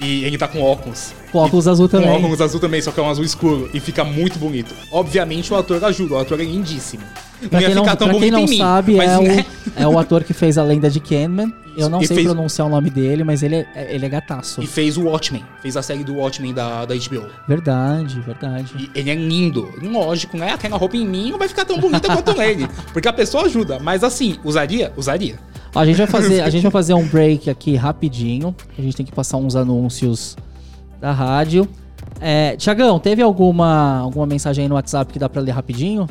[0.00, 1.12] E ele tá com óculos.
[1.30, 2.10] Com óculos azul Com também.
[2.10, 3.68] óculos azul também, só que é um azul escuro.
[3.74, 4.74] E fica muito bonito.
[4.90, 7.02] Obviamente o ator ajuda, o ator é lindíssimo.
[7.50, 8.58] Pra Não ia não, ficar tão pra quem bonito não em mim.
[8.58, 9.46] sabe, mas, é, né?
[9.76, 11.52] o, é o ator que fez a lenda de Kenman.
[11.76, 14.60] Eu não E sei fez- pronunciar o nome dele, mas ele é, ele é gataço.
[14.60, 15.44] E fez o Watchmen.
[15.62, 17.26] Fez a série do Watchmen da, da HBO.
[17.46, 18.72] Verdade, verdade.
[18.76, 19.70] E ele é lindo.
[19.80, 20.52] Lógico, né?
[20.52, 22.66] Aquela roupa em mim não vai ficar tão bonita quanto ele.
[22.92, 23.78] Porque a pessoa ajuda.
[23.78, 24.92] Mas assim, usaria?
[24.96, 25.38] Usaria.
[25.74, 28.54] A gente vai fazer, a gente vai fazer um break aqui rapidinho.
[28.76, 30.36] A gente tem que passar uns anúncios
[31.00, 31.68] da rádio.
[32.20, 36.08] É, Tiagão, teve alguma, alguma mensagem aí no WhatsApp que dá pra ler rapidinho?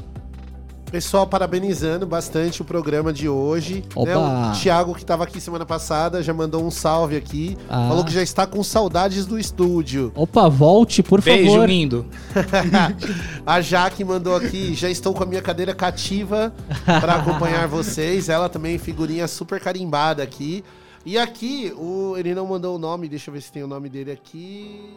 [0.91, 3.83] Pessoal, parabenizando bastante o programa de hoje.
[3.93, 4.09] Opa.
[4.09, 4.17] né?
[4.17, 7.55] O Thiago, que estava aqui semana passada, já mandou um salve aqui.
[7.69, 7.87] Ah.
[7.89, 10.11] Falou que já está com saudades do estúdio.
[10.15, 11.69] Opa, volte, por Beijo, favor.
[11.69, 12.05] lindo.
[13.45, 16.51] a Jaque mandou aqui, já estou com a minha cadeira cativa
[16.85, 18.27] para acompanhar vocês.
[18.27, 20.63] Ela também, figurinha super carimbada aqui.
[21.05, 23.89] E aqui, o, ele não mandou o nome, deixa eu ver se tem o nome
[23.89, 24.89] dele aqui.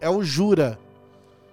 [0.00, 0.78] É o Jura.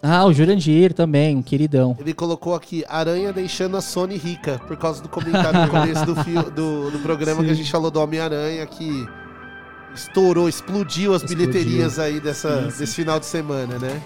[0.05, 1.95] Ah, o Jurandir também, um queridão.
[1.97, 6.13] Ele colocou aqui, Aranha deixando a Sony rica, por causa do comentário no começo do,
[6.23, 7.45] fio- do, do programa Sim.
[7.47, 9.07] que a gente falou do Homem-Aranha, que
[9.95, 11.47] estourou, explodiu as Explodiu.
[11.47, 14.01] bilheterias aí dessa, Sim, desse final de semana, né?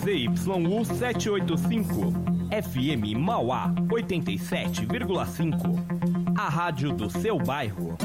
[0.00, 6.34] ZYU 785, FM Mauá 87,5.
[6.36, 7.96] A rádio do seu bairro.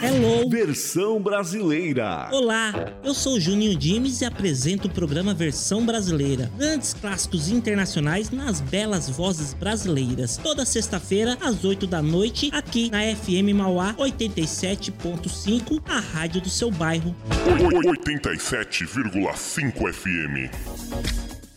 [0.00, 0.48] Hello!
[0.48, 2.28] Versão brasileira.
[2.32, 2.72] Olá,
[3.02, 6.50] eu sou Juninho Dimes e apresento o programa Versão Brasileira.
[6.56, 10.36] Grandes clássicos internacionais nas belas vozes brasileiras.
[10.36, 16.68] Toda sexta-feira, às 8 da noite, aqui na FM Mauá 87.5, a rádio do seu
[16.70, 17.14] bairro.
[17.28, 21.35] 87,5 FM.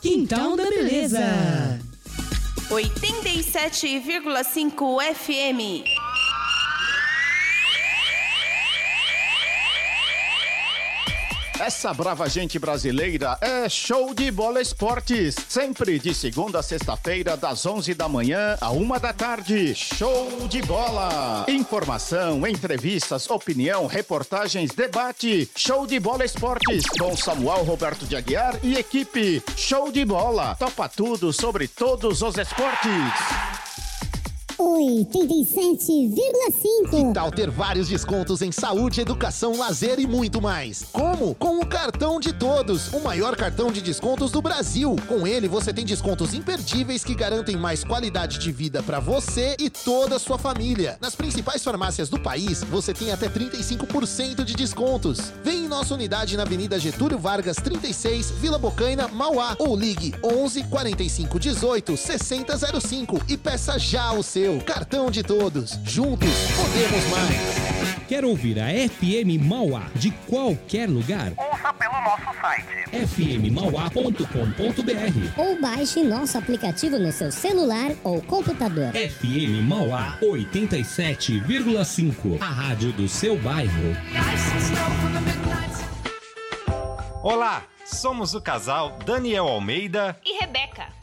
[0.00, 1.20] Quintal da Beleza.
[2.70, 5.84] 87,5 FM.
[11.60, 15.36] Essa brava gente brasileira é show de bola esportes.
[15.46, 19.74] Sempre de segunda a sexta-feira, das 11 da manhã a uma da tarde.
[19.74, 21.44] Show de bola.
[21.48, 25.50] Informação, entrevistas, opinião, reportagens, debate.
[25.54, 29.42] Show de bola esportes com Samuel Roberto de Aguiar e equipe.
[29.54, 30.56] Show de bola.
[30.58, 33.69] Topa tudo sobre todos os esportes.
[34.60, 36.90] 87,5.
[36.90, 40.84] Que tal ter vários descontos em saúde, educação, lazer e muito mais?
[40.92, 41.34] Como?
[41.36, 44.94] Com o cartão de todos, o maior cartão de descontos do Brasil.
[45.08, 49.70] Com ele você tem descontos imperdíveis que garantem mais qualidade de vida para você e
[49.70, 50.98] toda a sua família.
[51.00, 55.32] Nas principais farmácias do país, você tem até 35% de descontos.
[55.42, 60.64] Vem em nossa unidade na Avenida Getúlio Vargas 36, Vila Bocaina, Mauá ou ligue 11
[60.64, 65.78] 45 18 6005 e peça já o seu cartão de todos.
[65.84, 67.60] Juntos podemos mais.
[68.08, 71.32] Quer ouvir a FM Mauá de qualquer lugar?
[71.36, 72.66] Ouça pelo nosso site
[73.06, 78.90] fmmauá.com.br Ou baixe nosso aplicativo no seu celular ou computador.
[78.92, 82.40] FM Mauá 87,5.
[82.40, 83.94] A rádio do seu bairro.
[87.22, 90.86] Olá, somos o casal Daniel Almeida E Rebeca.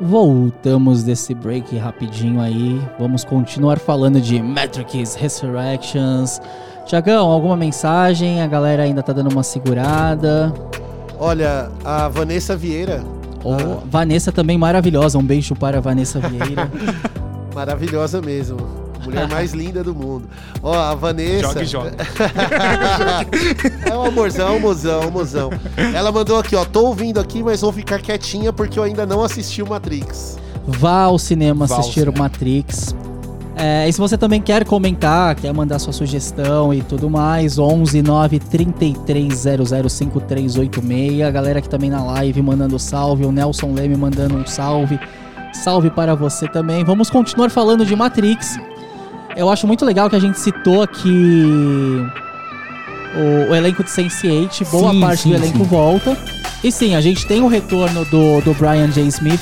[0.00, 2.80] Voltamos desse break rapidinho aí.
[2.98, 6.40] Vamos continuar falando de Matrix Resurrections.
[6.86, 8.42] Tiagão, alguma mensagem?
[8.42, 10.52] A galera ainda tá dando uma segurada.
[11.18, 13.02] Olha, a Vanessa Vieira.
[13.42, 15.18] Oh, Vanessa também maravilhosa.
[15.18, 16.70] Um beijo para a Vanessa Vieira.
[17.54, 18.83] Maravilhosa mesmo.
[19.04, 20.28] Mulher mais linda do mundo.
[20.62, 21.42] Ó, a Vanessa.
[21.42, 21.92] Joga e joga.
[23.90, 25.50] é um amorzão, mozão, mozão.
[25.94, 26.64] Ela mandou aqui, ó.
[26.64, 30.38] Tô ouvindo aqui, mas vou ficar quietinha porque eu ainda não assisti o Matrix.
[30.66, 32.24] Vá ao cinema Vá ao assistir o cinema.
[32.24, 32.94] Matrix.
[33.56, 38.02] É, e se você também quer comentar, quer mandar sua sugestão e tudo mais, 11
[38.02, 41.22] 9 3300 5386.
[41.22, 44.98] A galera aqui também na live mandando salve, o Nelson Leme mandando um salve.
[45.52, 46.84] Salve para você também.
[46.84, 48.58] Vamos continuar falando de Matrix.
[49.36, 52.06] Eu acho muito legal que a gente citou aqui
[53.16, 55.64] o, o elenco de Sense8, boa Sim, parte sim, do elenco sim.
[55.64, 56.16] volta.
[56.62, 59.02] E sim, a gente tem o retorno do, do Brian J.
[59.08, 59.40] Smith,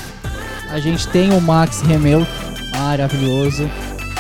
[0.71, 2.27] a gente tem o Max Remel,
[2.77, 3.71] maravilhoso.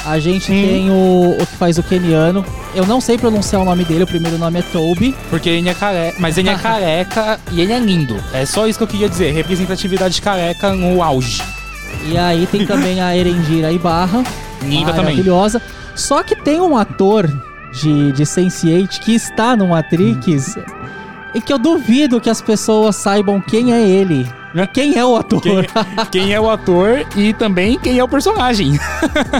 [0.04, 2.44] A gente tem o, o que faz o Keniano.
[2.74, 5.14] Eu não sei pronunciar o nome dele, o primeiro nome é Toby.
[5.30, 8.16] Porque ele é careca, mas ele é careca e ele é lindo.
[8.32, 9.32] É só isso que eu queria dizer.
[9.32, 11.42] Representatividade careca no auge.
[12.04, 14.24] E aí tem também a Erendira Ibarra,
[14.62, 15.04] Linda também.
[15.16, 15.60] maravilhosa.
[15.94, 17.26] Só que tem um ator
[17.72, 20.56] de, de Sense8 que está no Matrix
[21.34, 24.26] e que eu duvido que as pessoas saibam quem é ele.
[24.74, 25.40] Quem é o ator?
[25.40, 25.66] Quem,
[26.10, 28.78] quem é o ator e também quem é o personagem.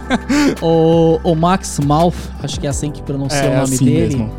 [0.63, 4.17] o, o Max Mouth, acho que é assim que pronuncia É o nome assim dele.
[4.17, 4.33] mesmo.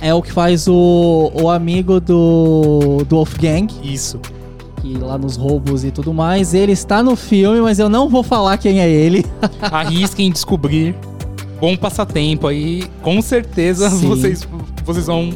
[0.00, 3.66] É o que faz o, o amigo do, do Wolfgang.
[3.82, 4.20] Isso.
[4.82, 6.54] Que lá nos roubos e tudo mais.
[6.54, 9.24] Ele está no filme, mas eu não vou falar quem é ele.
[9.62, 10.96] Arrisquem descobrir.
[11.60, 12.82] Bom passatempo aí.
[13.00, 14.08] Com certeza Sim.
[14.08, 14.48] vocês,
[14.84, 15.30] vocês vão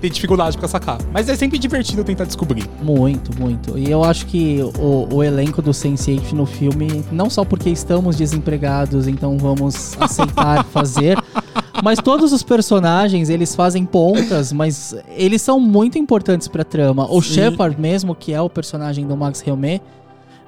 [0.00, 0.98] ter dificuldade pra sacar.
[1.12, 2.64] Mas é sempre divertido tentar descobrir.
[2.82, 3.78] Muito, muito.
[3.78, 8.16] E eu acho que o, o elenco do Sense8 no filme, não só porque estamos
[8.16, 11.16] desempregados, então vamos aceitar fazer,
[11.82, 17.06] mas todos os personagens, eles fazem pontas, mas eles são muito importantes pra trama.
[17.10, 17.34] O Sim.
[17.34, 19.82] Shepard mesmo, que é o personagem do Max Helmet,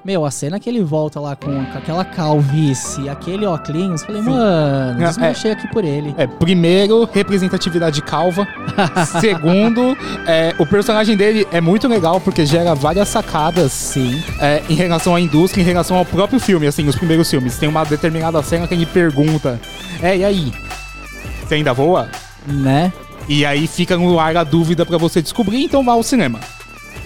[0.05, 4.21] meu, a cena que ele volta lá com, com aquela calvície, aquele óculos, eu falei,
[4.21, 6.13] mano, É, desmanchei aqui por ele.
[6.17, 8.45] É, primeiro, representatividade calva.
[9.21, 9.95] Segundo,
[10.27, 14.21] é, o personagem dele é muito legal porque gera várias sacadas Sim.
[14.41, 17.57] é, em relação à indústria, em relação ao próprio filme, assim, os primeiros filmes.
[17.57, 19.57] Tem uma determinada cena que ele pergunta:
[20.01, 20.51] É, e aí?
[21.45, 22.09] Você ainda voa?
[22.47, 22.91] Né?
[23.27, 26.39] E aí fica no ar a dúvida pra você descobrir, então vá ao cinema.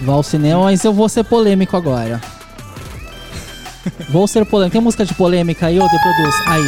[0.00, 2.20] Vá ao cinema, mas eu vou ser polêmico agora.
[4.10, 4.72] vou ser polêmico.
[4.72, 6.42] Tem música de polêmica aí, ô The Produce?
[6.46, 6.66] Aí.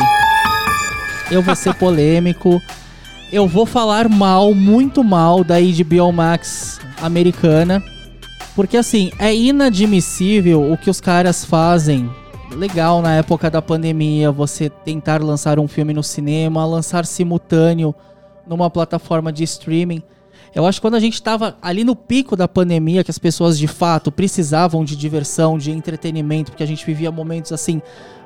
[1.31, 2.61] Eu vou ser polêmico.
[3.33, 7.83] Eu vou falar mal, muito mal, da HBO Max americana.
[8.57, 12.11] Porque assim, é inadmissível o que os caras fazem.
[12.53, 17.95] Legal na época da pandemia, você tentar lançar um filme no cinema, lançar simultâneo
[18.45, 20.03] numa plataforma de streaming.
[20.53, 23.57] Eu acho que quando a gente tava ali no pico da pandemia, que as pessoas
[23.57, 27.81] de fato precisavam de diversão, de entretenimento, porque a gente vivia momentos assim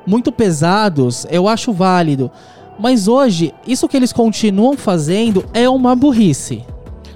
[0.06, 2.30] muito pesados, eu acho válido.
[2.78, 6.64] Mas hoje, isso que eles continuam fazendo é uma burrice.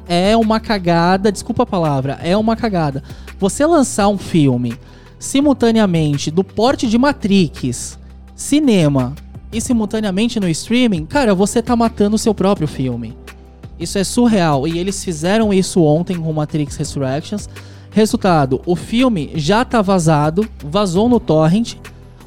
[0.06, 3.02] É uma cagada, desculpa a palavra, é uma cagada.
[3.38, 4.78] Você lançar um filme
[5.18, 7.98] simultaneamente do porte de Matrix,
[8.34, 9.14] cinema
[9.52, 13.16] e simultaneamente no streaming, cara, você tá matando o seu próprio filme.
[13.78, 14.66] Isso é surreal.
[14.66, 17.48] E eles fizeram isso ontem com Matrix Resurrections.
[17.90, 21.76] Resultado: o filme já tá vazado, vazou no Torrent.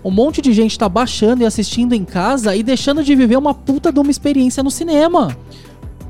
[0.04, 3.54] Um monte de gente tá baixando e assistindo em casa e deixando de viver uma
[3.54, 5.38] puta de uma experiência no cinema.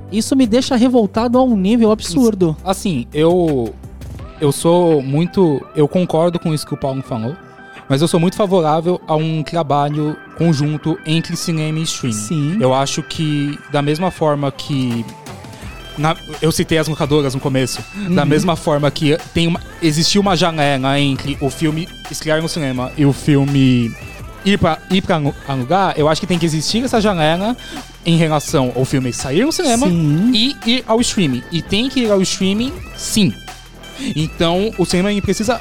[0.09, 2.55] Isso me deixa revoltado a um nível absurdo.
[2.63, 3.73] Assim, eu.
[4.41, 5.65] Eu sou muito.
[5.75, 7.35] Eu concordo com isso que o Paulo falou.
[7.87, 12.15] Mas eu sou muito favorável a um trabalho conjunto entre cinema e streaming.
[12.15, 12.57] Sim.
[12.59, 15.05] Eu acho que, da mesma forma que.
[15.97, 17.83] na- eu citei as locadoras no começo.
[18.09, 18.29] Da Uhum.
[18.29, 23.05] mesma forma que tem uma, existiu uma janela entre o filme estrear no cinema e
[23.05, 23.93] o filme
[24.45, 27.55] ir pra, ir pra alu- alugar, eu acho que tem que existir essa janela
[28.05, 30.31] em relação ao filme sair no cinema Sim.
[30.33, 31.43] e ir ao streaming.
[31.51, 33.31] E tem que ir ao streaming, sim.
[34.15, 35.59] Então, o cinema precisa.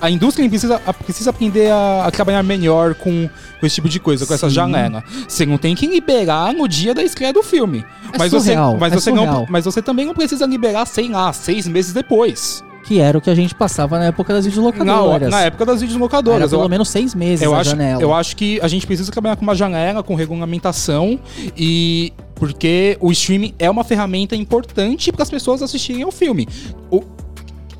[0.00, 3.28] A indústria precisa, precisa aprender a, a trabalhar melhor com,
[3.60, 4.54] com esse tipo de coisa, com essa Sim.
[4.54, 5.04] janela.
[5.28, 7.84] Você não tem que liberar no dia da estreia do filme.
[8.10, 9.34] É mas surreal, você, mas, é você surreal.
[9.34, 12.64] não, mas você também não precisa liberar, sei lá, seis meses depois.
[12.84, 15.30] Que era o que a gente passava na época das Na, videolocadoras.
[15.30, 16.50] na época das Era videolocadoras.
[16.50, 18.00] pelo eu- menos seis meses eu acho, janela.
[18.00, 21.20] eu acho que a gente precisa trabalhar com uma janela, com regulamentação
[21.54, 26.48] e porque o streaming é uma ferramenta importante para as pessoas assistirem ao filme.
[26.90, 27.04] O-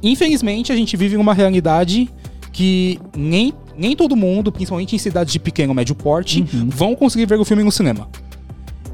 [0.03, 2.09] infelizmente, a gente vive numa realidade
[2.53, 6.68] que nem, nem todo mundo, principalmente em cidades de pequeno ou médio porte, Uhum.
[6.68, 8.09] vão conseguir ver o filme no cinema.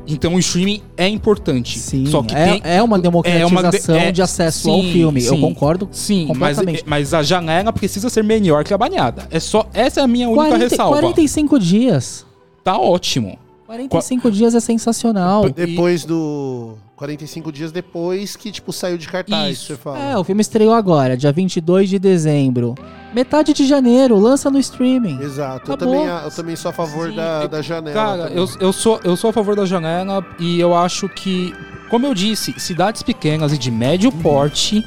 [0.08, 1.78] Então o streaming é importante.
[1.80, 5.24] Sim, Só que é, tem, é uma democratização de- é, de acesso ao sim, filme.
[5.24, 5.40] Eu sim.
[5.40, 6.84] concordo Sim, mas, completamente.
[6.86, 9.26] mas a janela precisa ser melhor trabalhada.
[9.32, 10.98] É só essa é a minha única 40 ressalva.
[11.00, 12.24] 45 dias.
[12.62, 13.36] Tá ótimo.
[13.66, 15.50] 45 dias é sensacional.
[15.50, 16.74] Depois do.
[16.96, 19.66] 45 dias depois que, tipo, saiu de cartaz, Isso.
[19.66, 19.98] você fala.
[19.98, 22.74] É, o filme estreou agora, dia 22 de dezembro.
[23.14, 25.20] Metade de janeiro, lança no streaming.
[25.20, 25.70] Exato.
[25.72, 27.94] Eu também, eu também sou a favor da, da janela.
[27.94, 28.38] Cara, também.
[28.38, 31.54] eu, eu, sou, eu sou a favor da janela e eu acho que,
[31.90, 34.18] como eu disse, cidades pequenas e de médio Uhum.
[34.22, 34.82] porte,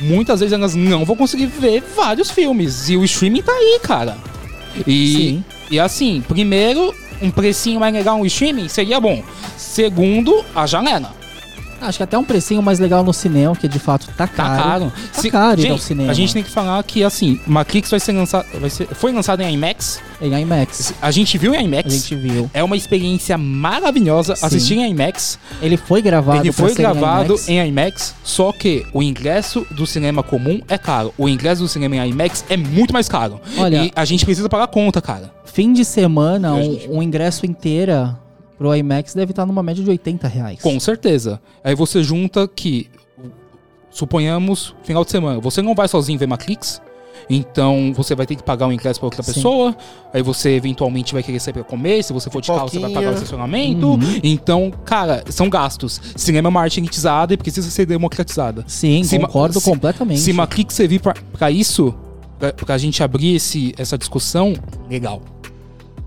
[0.00, 2.90] muitas vezes elas não vão conseguir ver vários filmes.
[2.90, 4.18] E o streaming tá aí, cara.
[4.86, 5.44] E, Sim.
[5.70, 9.22] e assim, primeiro, um precinho mais legal no streaming seria bom.
[9.56, 11.16] Segundo, a janela.
[11.80, 14.62] Acho que até um precinho mais legal no cinema, que de fato tá Tá caro.
[14.62, 14.92] caro.
[15.14, 16.10] Tá Se- caro ir gente, ao cinema.
[16.10, 18.46] A gente tem que falar que, assim, Matrix vai ser lançado.
[18.60, 20.00] Vai ser, foi lançado em IMAX.
[20.20, 20.92] Em IMAX.
[21.00, 21.86] A gente viu em IMAX.
[21.86, 22.50] A gente viu.
[22.52, 24.46] É uma experiência maravilhosa Sim.
[24.46, 25.38] assistir em IMAX.
[25.62, 27.48] Ele foi gravado Ele foi ser em gravado IMAX.
[27.48, 31.14] em IMAX, só que o ingresso do cinema comum é caro.
[31.16, 33.40] O ingresso do cinema em IMAX é muito mais caro.
[33.56, 35.30] Olha- e a gente precisa pagar conta, cara.
[35.44, 38.16] Fim de semana, um, um ingresso inteira
[38.58, 40.60] pro IMAX deve estar numa média de 80 reais.
[40.60, 41.40] Com certeza.
[41.62, 42.90] Aí você junta que,
[43.90, 46.80] suponhamos, final de semana, você não vai sozinho ver Matrix.
[47.30, 49.34] Então você vai ter que pagar o ingresso pra outra Sim.
[49.34, 49.76] pessoa.
[50.14, 52.02] Aí você eventualmente vai querer sair pra comer.
[52.02, 53.86] Se você for de carro, você vai pagar o estacionamento.
[53.86, 53.98] Uhum.
[54.22, 56.00] Então, cara, são gastos.
[56.16, 58.64] Cinema é uma arte elitizada e precisa ser democratizada.
[58.66, 60.20] Sim, Se concordo se- completamente.
[60.20, 61.94] Se Matrix servir pra, pra isso,
[62.38, 64.54] pra, pra gente abrir esse, essa discussão,
[64.88, 65.20] legal.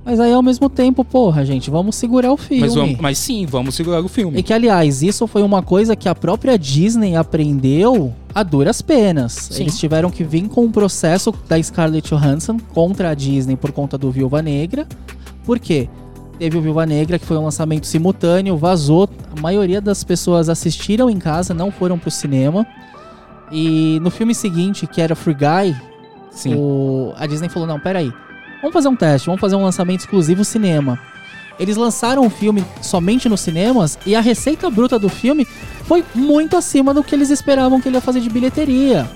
[0.03, 2.61] Mas aí ao mesmo tempo, porra, gente, vamos segurar o filme.
[2.63, 4.39] Mas, vamos- mas sim, vamos segurar o filme.
[4.39, 9.33] E que, aliás, isso foi uma coisa que a própria Disney aprendeu a duras penas.
[9.51, 9.61] Sim.
[9.63, 13.95] Eles tiveram que vir com um processo da Scarlett Johansson contra a Disney por conta
[13.97, 14.87] do Viúva Negra.
[15.45, 15.87] Por quê?
[16.39, 19.07] Teve o Viúva Negra, que foi um lançamento simultâneo, vazou.
[19.37, 22.65] A maioria das pessoas assistiram em casa, não foram pro cinema.
[23.51, 25.75] E no filme seguinte, que era Free Guy,
[26.55, 28.11] o- a Disney falou: não, peraí.
[28.62, 30.99] Vamos fazer um teste, vamos fazer um lançamento exclusivo cinema.
[31.59, 35.45] Eles lançaram o filme somente nos cinemas e a receita bruta do filme
[35.86, 39.09] foi muito acima do que eles esperavam que ele ia fazer de bilheteria.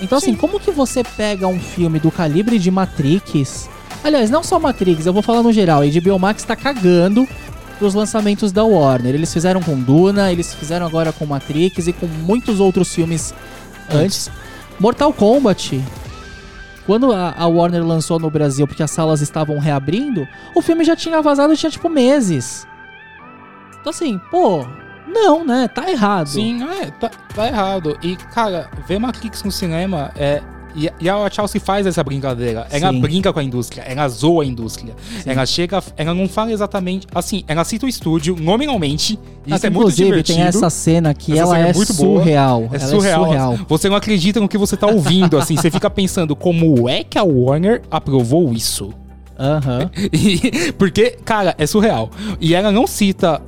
[0.00, 3.68] Então, assim, como que você pega um filme do calibre de Matrix?
[4.04, 5.82] Aliás, não só Matrix, eu vou falar no geral.
[5.82, 7.26] A HBO Max tá cagando
[7.78, 9.14] pros lançamentos da Warner.
[9.14, 13.34] Eles fizeram com Duna, eles fizeram agora com Matrix e com muitos outros filmes
[13.90, 14.30] antes.
[14.78, 15.82] Mortal Kombat.
[16.86, 20.94] Quando a, a Warner lançou no Brasil, porque as salas estavam reabrindo, o filme já
[20.94, 22.66] tinha vazado tinha tipo meses.
[23.80, 24.64] Então assim, pô,
[25.06, 25.68] não, né?
[25.68, 26.28] Tá errado.
[26.28, 27.98] Sim, é, tá, tá errado.
[28.02, 30.42] E, cara, ver Matrix no cinema é.
[30.76, 32.66] E, e a Chelsea faz essa brincadeira.
[32.70, 33.00] Ela Sim.
[33.00, 34.94] brinca com a indústria, ela zoa a indústria.
[35.24, 37.06] Ela chega, ela não fala exatamente.
[37.14, 39.18] Assim, ela cita o estúdio nominalmente.
[39.50, 40.36] Ah, isso é muito divertido.
[40.38, 41.86] tem essa cena que Essa ela cena é, boa.
[41.86, 42.62] surreal.
[42.72, 43.22] É Ela surreal.
[43.22, 43.58] É surreal.
[43.68, 45.56] Você não acredita no que você tá ouvindo, assim.
[45.56, 48.92] Você fica pensando como é que a Warner aprovou isso.
[49.38, 49.90] Aham.
[50.12, 52.10] E- porque, cara, é surreal.
[52.40, 53.40] E ela não cita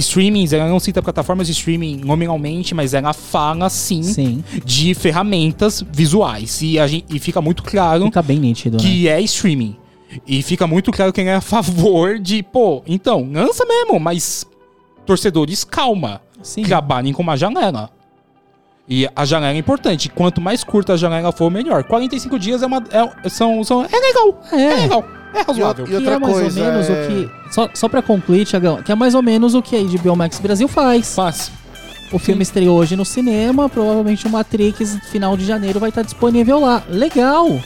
[0.00, 4.44] streamings, ela não cita plataformas de streaming nominalmente, mas ela fala sim, Sim.
[4.64, 6.62] de ferramentas visuais.
[6.62, 8.82] E, a gente, e fica muito claro Fica bem nítido, né?
[8.82, 9.76] que é streaming.
[10.26, 14.46] E fica muito claro que ela é a favor de, pô, então, lança mesmo, mas
[15.06, 16.20] torcedores, calma.
[16.42, 16.62] Sim.
[16.62, 17.90] Trabalhem com uma janela.
[18.88, 20.08] E a janela é importante.
[20.08, 21.84] Quanto mais curta a janela for, melhor.
[21.84, 22.82] 45 dias é uma.
[22.90, 24.42] É, são, são, é legal.
[24.50, 25.04] É, legal.
[25.34, 25.84] É razoável.
[25.84, 27.30] E Que outra é mais coisa, ou menos é- o que.
[27.52, 30.38] Só, só pra concluir, Tiagão, que é mais ou menos o que a HBO Max
[30.38, 31.14] Brasil faz.
[31.14, 31.50] Faz.
[32.12, 36.60] O filme estreou hoje no cinema, provavelmente o Matrix, final de janeiro, vai estar disponível
[36.60, 36.82] lá.
[36.88, 37.58] Legal!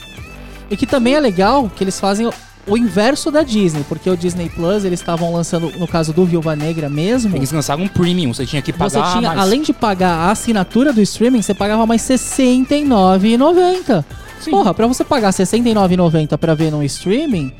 [0.71, 2.29] E que também é legal que eles fazem
[2.65, 6.55] o, inverso da Disney, porque o Disney Plus, eles estavam lançando, no caso do Viúva
[6.55, 7.35] Negra mesmo.
[7.35, 9.39] Eles lançaram um premium, você tinha que Você pagar tinha, mais.
[9.41, 14.05] além de pagar a assinatura do streaming, você pagava mais R$ 69,90.
[14.49, 17.51] Porra, pra você pagar R$ 69,90 pra ver no streaming,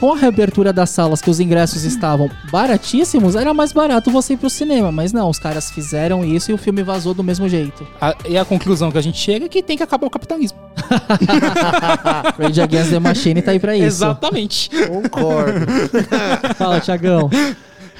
[0.00, 4.36] com a reabertura das salas que os ingressos estavam baratíssimos, era mais barato você ir
[4.36, 4.90] pro cinema.
[4.92, 7.86] Mas não, os caras fizeram isso e o filme vazou do mesmo jeito.
[8.00, 10.58] A- e a conclusão que a gente chega é que tem que acabar o capitalismo.
[12.38, 13.86] Rage Against the Machine tá aí pra isso.
[13.86, 14.70] Exatamente.
[14.88, 15.66] Concordo.
[16.56, 17.30] Fala, Tiagão.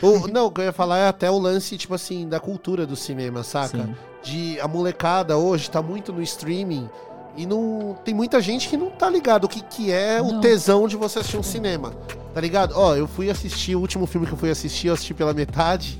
[0.02, 2.86] O- não, o que eu ia falar é até o lance, tipo assim, da cultura
[2.86, 3.78] do cinema, saca?
[3.84, 3.94] Sim.
[4.22, 6.88] De a molecada hoje tá muito no streaming
[7.36, 10.40] e não tem muita gente que não tá ligado o que, que é o Não.
[10.40, 11.92] tesão de você assistir um cinema.
[12.32, 12.72] Tá ligado?
[12.76, 15.98] Ó, eu fui assistir o último filme que eu fui assistir, eu assisti pela metade,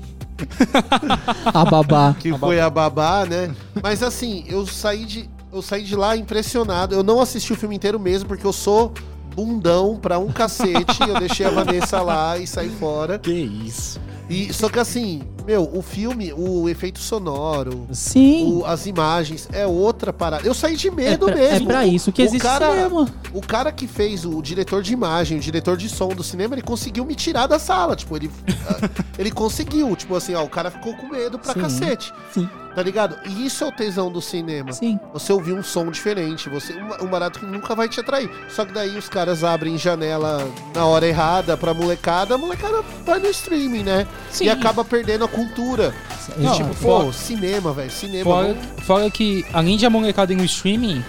[1.53, 2.15] A babá.
[2.19, 3.55] que foi a Babá, né?
[3.81, 6.93] Mas assim, eu saí de eu saí de lá impressionado.
[6.93, 8.91] Eu não assisti o filme inteiro mesmo porque eu sou
[9.33, 10.99] bundão pra um cacete.
[11.07, 13.17] eu deixei a Vanessa lá e saí fora.
[13.17, 13.97] Que isso.
[14.29, 18.51] E, só que assim, meu, o filme, o efeito sonoro, Sim.
[18.53, 20.47] o- as imagens, é outra parada.
[20.47, 21.69] Eu saí de medo É pra- mesmo.
[21.69, 23.07] é pra isso que O existe cara, cinema.
[23.33, 26.63] O cara que fez o diretor de imagem, o diretor de som do cinema, ele
[26.63, 27.95] conseguiu me tirar da sala.
[27.95, 28.31] Tipo, ele,
[29.19, 29.95] ele conseguiu.
[29.95, 32.11] Tipo assim, ó, o cara ficou com medo pra Sim, cacete.
[32.33, 32.49] sim.
[32.75, 33.17] Tá ligado?
[33.25, 34.73] E isso é o tesão do cinema.
[34.73, 34.99] Sim.
[35.13, 38.29] Você ouvir um som diferente, você um, um barato que nunca vai te atrair.
[38.49, 43.17] Só que daí os caras abrem janela na hora errada pra molecada, a molecada vai
[43.19, 44.05] no streaming, né?
[44.29, 44.45] Sim.
[44.45, 45.95] E acaba perdendo a cultura.
[46.37, 48.23] E Não, tipo, fora- pô, cinema, velho, cinema.
[48.25, 51.01] Fora, vamos- fora que, além de a molecada ir no streaming,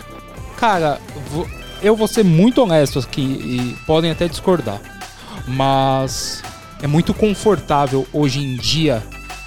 [0.56, 1.00] cara,
[1.82, 4.80] eu vou ser muito honesto aqui e podem até discordar.
[5.48, 6.42] Mas
[6.82, 9.02] é muito confortável hoje em dia,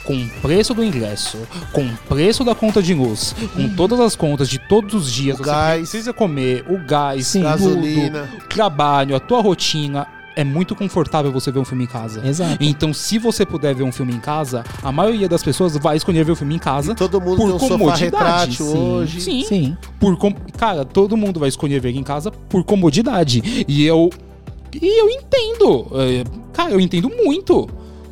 [0.10, 1.38] com o preço do ingresso,
[1.72, 5.40] com o preço da conta de luz, com todas as contas de todos os dias,
[5.40, 5.78] O gás.
[5.82, 7.44] precisa comer, o gás, Sim.
[7.44, 8.28] Gasolina.
[8.28, 10.08] tudo, o trabalho, a tua rotina.
[10.36, 12.26] É muito confortável você ver um filme em casa.
[12.26, 12.58] Exato.
[12.60, 16.24] Então, se você puder ver um filme em casa, a maioria das pessoas vai escolher
[16.24, 16.96] ver o filme em casa.
[16.96, 18.78] Todo mundo por tem um sofá comodidade, retrátil sim.
[18.78, 19.22] hoje.
[19.22, 19.44] Sim.
[19.44, 19.78] Sim.
[20.00, 20.34] Por com...
[20.58, 23.66] Cara, todo mundo vai escolher ver em casa por comodidade.
[23.68, 24.10] E eu.
[24.82, 25.88] E eu entendo.
[25.94, 26.24] É,
[26.60, 27.70] Cara, eu entendo muito.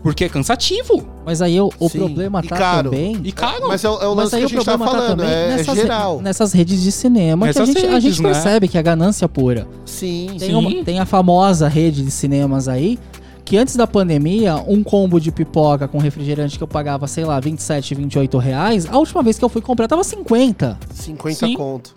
[0.08, 1.05] Porque é cansativo.
[1.26, 2.89] Mas aí o, o Sim, problema e tá caro.
[2.91, 3.20] também.
[3.24, 3.68] E caro.
[3.68, 5.43] Mas é, o- é o lance aí que a gente tá tá falando, também é,
[5.43, 6.22] é nessas, geral.
[6.22, 8.32] nessas redes de cinema que a Nessas gente, a redes, gente né?
[8.32, 9.68] percebe que é ganância pura.
[9.86, 10.55] Sim, Tem, Sim.
[10.55, 12.97] uma- tem a famosa rede de cinemas aí,
[13.43, 17.38] que antes da pandemia, um combo de pipoca com refrigerante que eu pagava, sei lá,
[17.39, 20.80] 27, 28 reais, a última vez que eu fui comprar tava 50.
[20.93, 21.53] 50 Sim.
[21.53, 21.95] conto.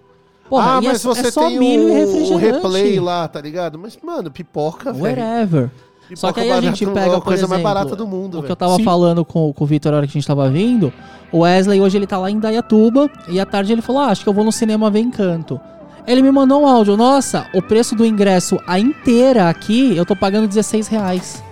[0.49, 3.41] Porra, ah, e é- mas você é só tem e o, o replay lá, tá
[3.41, 3.79] ligado?
[3.79, 5.05] Mas, mano, pipoca, velho.
[5.23, 5.71] Whatever.
[6.17, 8.35] Só que aí a gente é pega, a por coisa mais exemplo, barata do mundo,
[8.35, 8.53] O que velho.
[8.53, 8.85] eu tava Sim.
[8.85, 10.93] falando com, com o Vitor na hora que a gente tava vindo,
[11.33, 14.23] o Wesley hoje ele tá lá em Dayatuba e à tarde ele falou: ah, acho
[14.23, 15.61] que eu vou no cinema ver Encanto.
[16.07, 20.17] Ele me mandou um áudio, nossa, o preço do ingresso a inteira aqui eu tô
[20.17, 21.43] pagando 16 reais.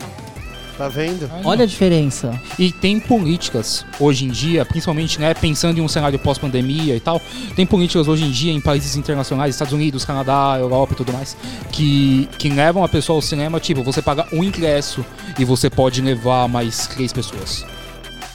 [0.78, 1.28] Tá vendo?
[1.44, 2.40] Olha a diferença.
[2.56, 7.20] E tem políticas hoje em dia, principalmente né, pensando em um cenário pós-pandemia e tal,
[7.56, 11.36] tem políticas hoje em dia em países internacionais, Estados Unidos, Canadá, Europa e tudo mais,
[11.72, 15.04] que, que levam a pessoa ao cinema, tipo, você paga um ingresso
[15.36, 17.66] e você pode levar mais três pessoas.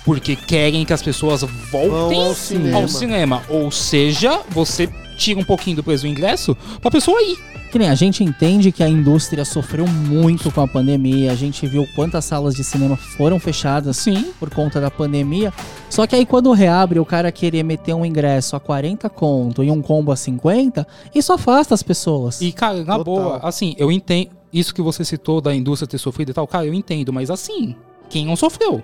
[0.05, 1.41] Porque querem que as pessoas
[1.71, 2.77] voltem ao cinema.
[2.77, 3.43] ao cinema.
[3.49, 7.37] Ou seja, você tira um pouquinho do preço do ingresso pra pessoa ir.
[7.71, 11.65] Que nem a gente entende que a indústria sofreu muito com a pandemia, a gente
[11.65, 14.31] viu quantas salas de cinema foram fechadas Sim.
[14.39, 15.51] por conta da pandemia.
[15.89, 19.71] Só que aí quando reabre o cara querer meter um ingresso a 40 conto e
[19.71, 20.85] um combo a 50,
[21.15, 22.41] isso afasta as pessoas.
[22.41, 23.03] E, cara, na Total.
[23.03, 24.29] boa, assim, eu entendo.
[24.53, 27.75] Isso que você citou da indústria ter sofrido e tal, cara, eu entendo, mas assim,
[28.07, 28.83] quem não sofreu?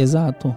[0.00, 0.54] Exato.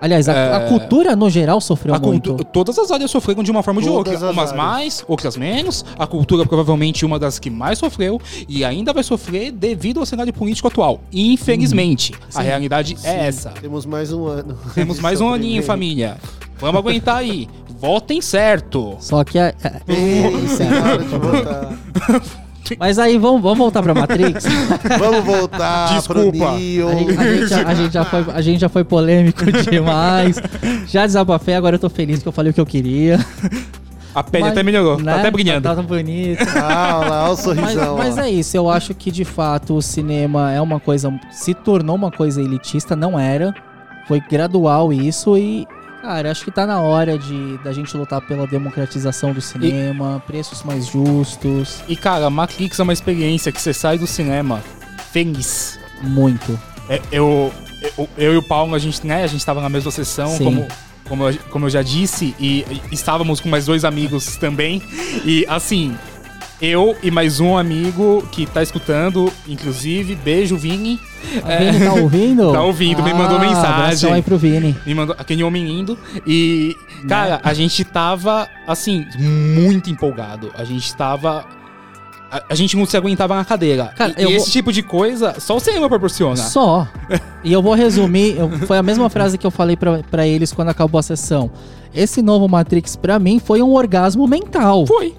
[0.00, 0.52] Aliás, a, É.
[0.56, 2.34] a cultura no geral sofreu A muito.
[2.52, 4.14] todas as áreas sofreram de uma forma ou de outra.
[4.14, 4.52] as Umas áreas.
[4.56, 5.82] mais, outras menos.
[5.98, 10.32] A cultura provavelmente uma das que mais sofreu e ainda vai sofrer devido ao cenário
[10.32, 11.00] político atual.
[11.12, 12.12] Infelizmente.
[12.34, 13.50] a realidade Sim, é essa.
[13.50, 14.58] Temos mais um ano.
[14.74, 16.16] Temos mais um aninho, família.
[16.58, 17.48] Vamos aguentar aí.
[17.80, 18.96] Votem certo.
[19.00, 22.34] Só que a, a- Isso, é hora de voltar.
[22.78, 24.44] Mas aí vamos, vamos voltar pra Matrix.
[24.98, 26.30] Vamos voltar Desculpa.
[26.30, 26.88] pro Neo.
[26.88, 30.40] A gente, a gente já- a gente já foi, a gente já foi polêmico demais.
[30.86, 33.18] Já desabafei, agora eu tô feliz que eu falei o que eu queria.
[34.14, 34.96] A pele Mas, até melhorou.
[34.98, 35.12] né?
[35.12, 35.62] Tá até brilhando.
[35.62, 36.40] Tá, tá bonito.
[36.56, 37.96] Ah, olha lá, olha o Mas, sorrisão.
[37.98, 38.20] mas ó.
[38.20, 41.12] é isso, eu acho que de fato o cinema é uma coisa.
[41.32, 43.52] Se tornou uma coisa elitista, não era.
[44.06, 45.66] Foi gradual isso e.
[46.04, 50.62] Cara, acho que tá na hora de da gente lutar pela democratização do cinema, preços
[50.62, 51.82] mais justos.
[51.88, 54.62] E cara, Matrix é uma experiência que você sai do cinema
[55.10, 55.80] feliz.
[56.02, 56.60] Muito.
[56.90, 57.50] É, eu,
[57.96, 60.44] eu, eu e o Paulo, a gente, né, a gente tava na mesma sessão, Sim.
[60.44, 60.68] como,
[61.08, 64.82] como, eu, como eu já disse, e, e estávamos com mais dois amigos também.
[65.24, 65.96] E assim,
[66.64, 70.98] eu e mais um amigo que tá escutando, inclusive, beijo, Vini.
[71.22, 72.52] Vini tá ouvindo?
[72.52, 74.12] Tá ouvindo, me mandou Ah, mensagem.
[74.12, 74.76] aí pro Vini.
[74.86, 75.98] Me mandou aquele homem lindo.
[76.26, 77.08] E, Né?
[77.08, 80.50] cara, a gente tava, assim, muito empolgado.
[80.56, 81.44] A gente tava.
[82.50, 83.92] A, gente não se aguentava na cadeira.
[83.96, 86.36] Cara, e eu e vou- esse tipo de coisa só o cinema proporciona.
[86.36, 86.88] Só.
[87.44, 90.68] E eu vou resumir, eu- foi a mesma frase que eu falei pra eles quando
[90.70, 91.48] acabou a sessão.
[91.94, 94.84] Esse novo Matrix, pra mim, foi um orgasmo mental.
[94.84, 95.14] Foi.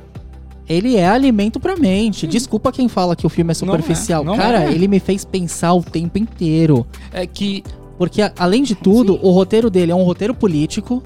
[0.68, 2.26] Ele é alimento pra mente.
[2.26, 4.24] Desculpa quem fala que o filme é superficial.
[4.24, 4.72] não Cara, é.
[4.74, 6.86] ele me fez pensar o tempo inteiro.
[7.14, 7.64] É que.
[7.98, 11.02] Porque, além de tudo, o roteiro dele é um roteiro político.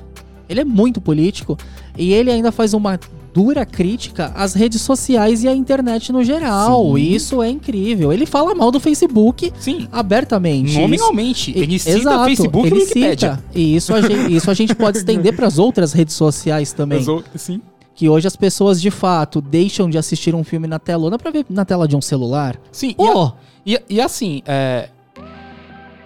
[0.47, 1.57] Ele é muito político.
[1.97, 2.99] E ele ainda faz uma
[3.31, 6.95] dura crítica às redes sociais e à internet no geral.
[6.95, 6.97] Sim.
[7.01, 8.11] E isso é incrível.
[8.11, 9.87] Ele fala mal do Facebook Sim.
[9.91, 10.79] abertamente.
[10.79, 11.51] Nominalmente.
[11.55, 13.31] Ele cita Exato, Facebook e ele Wikipédia.
[13.35, 13.43] cita.
[13.53, 17.07] E isso a gente, isso a gente pode estender para as outras redes sociais também.
[17.07, 17.61] O- Sim.
[17.99, 21.45] Que hoje as pessoas de fato deixam de assistir um filme na telona pra ver
[21.49, 22.55] na tela de um celular.
[22.71, 22.93] Sim.
[22.93, 23.33] Pô,
[23.65, 24.87] E, a- e, e assim, é.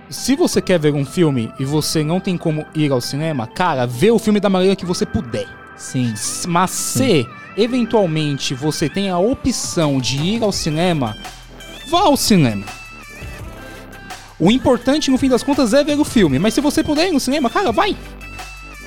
[0.10, 3.86] Se você quer ver um filme e você não tem como ir ao cinema, cara,
[3.86, 5.46] vê o filme da maneira que você puder.
[5.78, 6.12] sim.
[6.48, 11.16] Mas se eventualmente você tem a opção de ir ao cinema,
[11.92, 12.66] vá ao cinema.
[14.40, 17.12] O importante no fim das contas é ver o filme, mas se você puder ir
[17.12, 17.96] no cinema, cara, vai.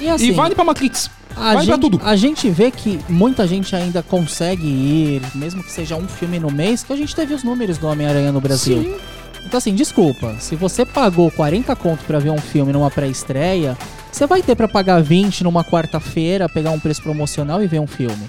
[0.00, 1.08] E assim, e vale pra Matrix.
[1.36, 2.00] A vai gente, tudo.
[2.02, 6.50] a gente vê que muita gente ainda consegue ir, mesmo que seja um filme no
[6.50, 8.82] mês, que a gente teve os números do Homem-Aranha no Brasil.
[8.82, 8.96] Sim.
[9.44, 13.76] Então assim, desculpa, se você pagou 40 conto pra ver um filme numa pré-estreia,
[14.10, 17.86] você vai ter pra pagar 20 numa quarta-feira, pegar um preço promocional e ver um
[17.86, 18.28] filme.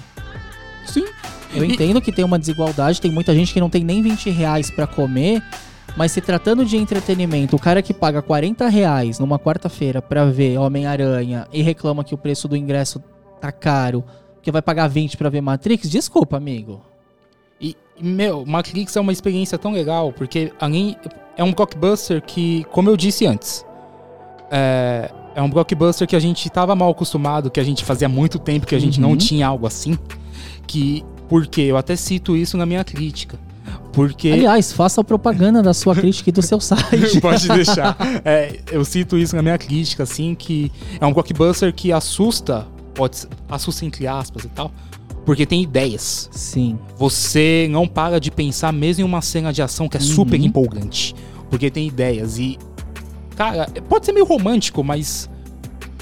[0.86, 1.04] Sim.
[1.54, 4.70] Eu entendo que tem uma desigualdade, tem muita gente que não tem nem 20 reais
[4.70, 5.42] pra comer,
[5.98, 10.56] mas se tratando de entretenimento, o cara que paga 40 reais numa quarta-feira pra ver
[10.56, 13.02] Homem-Aranha e reclama que o preço do ingresso
[13.40, 14.04] tá caro,
[14.40, 16.80] que vai pagar 20 pra ver Matrix, desculpa, amigo.
[17.60, 20.96] E, meu, Matrix é uma experiência tão legal, porque além.
[21.36, 23.64] É um blockbuster que, como eu disse antes,
[24.50, 28.38] é, é um blockbuster que a gente tava mal acostumado, que a gente fazia muito
[28.38, 29.16] tempo que a gente não Uhum.
[29.16, 29.96] tinha algo assim.
[30.66, 31.04] Que.
[31.28, 33.38] Porque eu até cito isso na minha crítica.
[33.98, 34.30] Porque.
[34.30, 37.18] Aliás, faça a propaganda da sua crítica e do seu site.
[37.20, 37.96] Pode deixar.
[38.24, 40.70] É, eu cito isso na minha crítica, assim, que
[41.00, 44.70] é um blockbuster que assusta, pode assusta entre aspas e tal,
[45.26, 46.28] porque tem ideias.
[46.30, 46.78] Sim.
[46.96, 50.46] Você não para de pensar mesmo em uma cena de ação que é super Uhum.
[50.46, 51.14] empolgante,
[51.50, 52.56] porque tem ideias e
[53.36, 55.28] cara, pode ser meio romântico, mas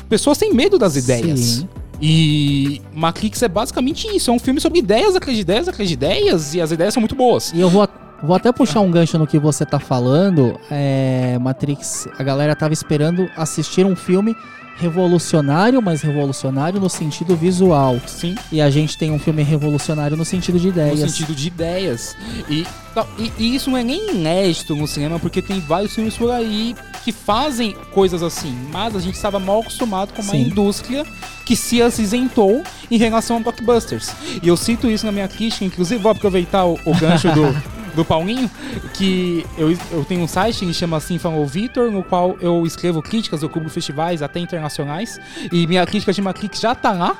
[0.08, 1.40] pessoas têm medo das ideias.
[1.40, 1.68] Sim.
[2.00, 5.94] E Matrix é basicamente isso, é um filme sobre ideias, atrás de ideias, atrás de
[5.94, 7.52] ideias, e as ideias são muito boas.
[7.52, 7.88] E eu vou,
[8.22, 10.58] vou até puxar um gancho no que você tá falando.
[10.70, 14.36] É, Matrix, a galera tava esperando assistir um filme
[14.76, 17.98] revolucionário, mas revolucionário no sentido visual.
[18.06, 18.34] Sim.
[18.52, 21.00] E a gente tem um filme revolucionário no sentido de ideias.
[21.00, 22.16] No sentido de ideias.
[22.48, 26.16] E, não, e, e isso não é nem inédito no cinema, porque tem vários filmes
[26.16, 28.56] por aí que fazem coisas assim.
[28.70, 30.42] Mas a gente estava mal acostumado com uma Sim.
[30.42, 31.04] indústria
[31.44, 34.12] que se acinzentou em relação a blockbusters.
[34.42, 37.76] E eu cito isso na minha crítica, inclusive vou aproveitar o, o gancho do.
[37.96, 38.48] Do Paulinho,
[38.94, 43.00] que eu, eu tenho um site que chama Assim Falou Vitor, no qual eu escrevo
[43.02, 45.18] críticas, eu cubro festivais até internacionais.
[45.50, 47.16] E minha crítica de Matrix já tá lá,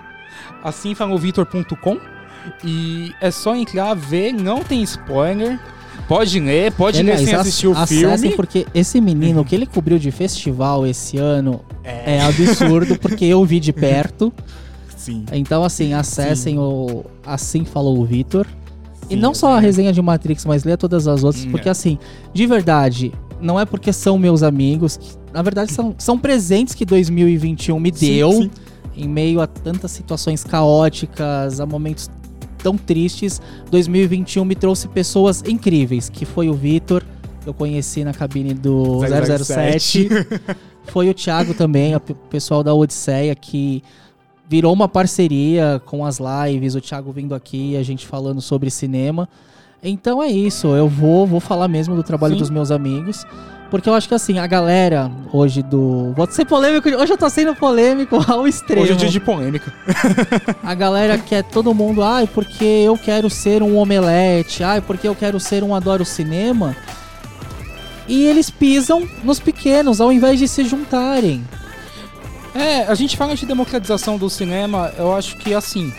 [0.62, 1.98] assimfalovitor.com.
[2.64, 5.58] E é só entrar, ver, não tem spoiler.
[6.06, 8.36] Pode ler, pode ler Aliás, sem ac- assistir o acessem, filme.
[8.36, 13.44] porque esse menino, o que ele cobriu de festival esse ano é, absurdo, porque eu
[13.44, 14.32] vi de perto.
[14.96, 15.24] Sim.
[15.32, 18.46] Então, assim, acessem o Assim Falou o Vitor.
[19.08, 21.72] E não só a resenha de Matrix, mas leia todas as outras, Hum, porque é.
[21.72, 21.98] assim,
[22.32, 26.84] de verdade, não é porque são meus amigos, que, na verdade são, são presentes que
[26.84, 28.50] 2021 me Sim, deu, sim.
[28.96, 32.10] em meio a tantas situações caóticas, a momentos
[32.58, 33.40] tão tristes.
[33.70, 37.02] 2021 me trouxe pessoas incríveis, que foi o Vitor,
[37.42, 39.00] que eu conheci na cabine do
[39.44, 40.08] 007.
[40.88, 43.82] Foi o Thiago também, o pe- pessoal da Odisseia, que
[44.48, 49.28] virou uma parceria com as lives, o Thiago vindo aqui a gente falando sobre cinema.
[49.82, 52.40] Então é isso, eu vou, vou falar mesmo do trabalho Sim.
[52.40, 53.24] dos meus amigos.
[53.70, 56.12] Porque eu acho que assim, a galera hoje do.
[56.16, 58.82] Vou ser polêmico, hoje eu tô sendo polêmico ao extremo.
[58.82, 59.72] Hoje é dia de polêmica.
[60.62, 65.16] A galera quer todo mundo, ai, porque eu quero ser um omelete, ai, porque eu
[65.16, 66.76] quero ser um adoro cinema.
[68.06, 71.42] E eles pisam nos pequenos, ao invés de se juntarem.
[72.58, 75.92] É, a gente fala de democratização do cinema, eu acho que assim.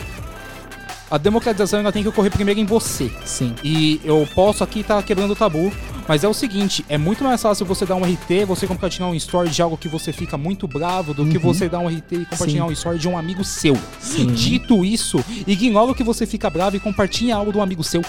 [1.10, 3.10] A democratização ainda tem que ocorrer primeiro em você.
[3.24, 3.56] Sim.
[3.64, 5.72] E eu posso aqui estar quebrando o tabu,
[6.06, 9.16] mas é o seguinte: é muito mais fácil você dar um RT, você compartilhar um
[9.16, 11.44] story de algo que você fica muito bravo, do que Uhum.
[11.44, 12.70] você dar um RT e compartilhar Sim.
[12.70, 13.78] um story de um amigo seu.
[14.02, 14.28] Sim.
[14.34, 18.02] Dito isso, ignora o que você fica bravo e compartilha algo de um amigo seu.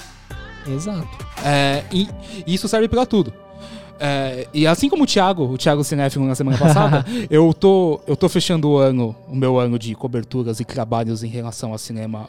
[0.66, 1.06] Exato.
[1.44, 2.08] É, e
[2.46, 3.32] e isso serve pra tudo.
[4.00, 8.16] É, e assim como o Thiago, o Thiago Cinéfilo na semana passada, eu tô, eu
[8.16, 12.28] tô fechando o ano, o meu ano de coberturas e trabalhos em relação a cinema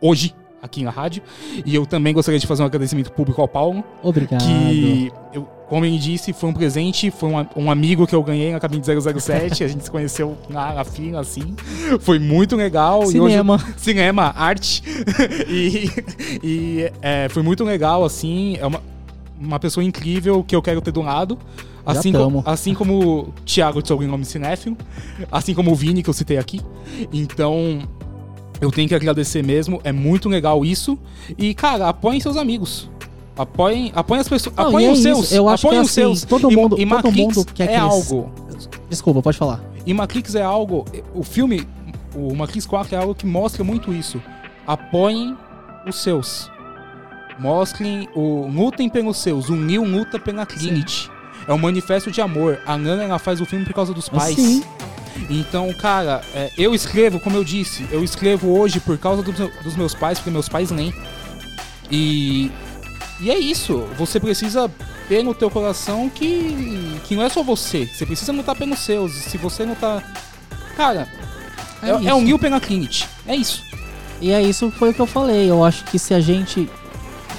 [0.00, 1.22] hoje, aqui na rádio.
[1.66, 3.84] E eu também gostaria de fazer um agradecimento público ao Paulo.
[4.02, 4.42] Obrigado.
[4.42, 8.52] Que, eu, como ele disse, foi um presente, foi um, um amigo que eu ganhei
[8.52, 9.62] na cabine 007.
[9.64, 11.54] a gente se conheceu na, na fila, assim.
[12.00, 13.02] Foi muito legal.
[13.02, 13.58] E hoje- Cinema.
[13.76, 14.82] cinema, arte.
[15.48, 15.90] e
[16.42, 18.56] e é, foi muito legal, assim.
[18.58, 18.80] É uma,
[19.40, 21.38] uma pessoa incrível que eu quero ter do lado.
[21.86, 22.42] Assim, tamo.
[22.42, 24.76] co- assim como o Thiago de sobrenome cinéfilo.
[25.30, 26.60] Assim como o Vini, que eu citei aqui.
[27.12, 27.80] Então,
[28.60, 29.80] eu tenho que agradecer mesmo.
[29.84, 30.98] É muito legal isso.
[31.36, 32.88] E, cara, apoiem seus amigos.
[33.36, 34.54] Apoiem, apoiem as pessoas.
[34.56, 35.32] Não, apoiem e é os seus.
[35.32, 36.24] Eu acho apoiem que os assim, seus.
[36.24, 38.30] todo E- mundo, e todo Matrix mundo quer que é algo.
[38.88, 39.60] Desculpa, pode falar.
[39.84, 40.84] E Matrix é algo.
[41.14, 41.66] O filme,
[42.14, 44.22] o Matrix 4 é algo que mostra muito isso.
[44.66, 45.36] Apoiem
[45.86, 46.50] os seus.
[47.38, 48.46] Mostrem o.
[48.48, 49.48] Lutem pelos seus.
[49.48, 51.10] O Neo luta pela Trinity.
[51.46, 52.58] É um manifesto de amor.
[52.64, 54.36] A Nana ela faz o filme por causa dos pais.
[54.36, 54.62] Sim.
[55.30, 59.52] Então, cara, é, eu escrevo, como eu disse, eu escrevo hoje por causa dos, meu-
[59.62, 60.92] dos meus pais, porque meus pais leem.
[61.90, 62.50] E,
[63.20, 63.86] e é isso.
[63.98, 64.70] Você precisa
[65.08, 67.86] ter no teu coração que, que não é só você.
[67.86, 69.12] Você precisa lutar pelos seus.
[69.12, 70.02] Se você não tá.
[70.76, 71.06] Cara,
[71.82, 73.06] É é, é, um New pela Trinity.
[73.26, 73.62] É isso.
[74.20, 75.48] E é isso foi o que eu falei.
[75.50, 76.68] Eu acho que se a gente.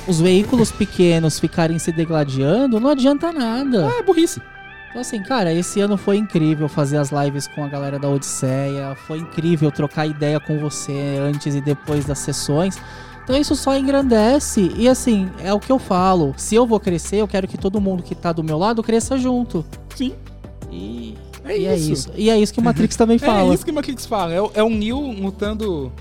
[0.07, 3.89] Os veículos pequenos ficarem se degladiando, não adianta nada.
[3.97, 4.41] É burrice.
[4.89, 8.95] Então, assim, cara, esse ano foi incrível fazer as lives com a galera da Odisseia.
[9.07, 12.77] Foi incrível trocar ideia com você antes e depois das sessões.
[13.23, 14.71] Então isso só engrandece.
[14.77, 16.33] E assim, é o que eu falo.
[16.37, 19.17] Se eu vou crescer, eu quero que todo mundo que tá do meu lado cresça
[19.17, 19.65] junto.
[19.95, 20.13] Sim.
[20.71, 21.91] E É e é isso.
[21.91, 22.11] isso.
[22.15, 23.51] E é isso que o Matrix também fala.
[23.51, 24.33] É isso que o Matrix fala.
[24.33, 25.91] É, o- é um Neo lutando,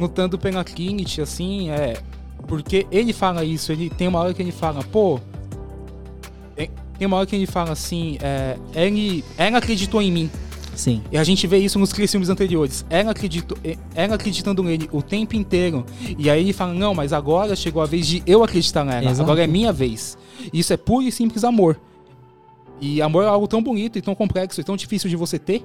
[0.00, 1.94] lutando pela Trinity, assim, é.
[2.46, 5.18] Porque ele fala isso, ele tem uma hora que ele fala, pô.
[6.56, 6.68] é-
[6.98, 10.30] Tem uma hora que ele fala assim, é, ele, ela acreditou em mim.
[10.74, 11.02] Sim.
[11.10, 12.84] E a gente vê isso nos três filmes anteriores.
[12.88, 15.84] Ela, acredito, eh, ela acreditando nele o tempo inteiro.
[16.18, 19.10] E aí ele fala: Não, mas agora chegou a vez de eu acreditar nela.
[19.10, 19.22] Exato.
[19.22, 20.16] Agora é minha vez.
[20.52, 21.78] Isso é puro e simples amor.
[22.80, 25.62] E amor é algo tão bonito e tão complexo e tão difícil de você ter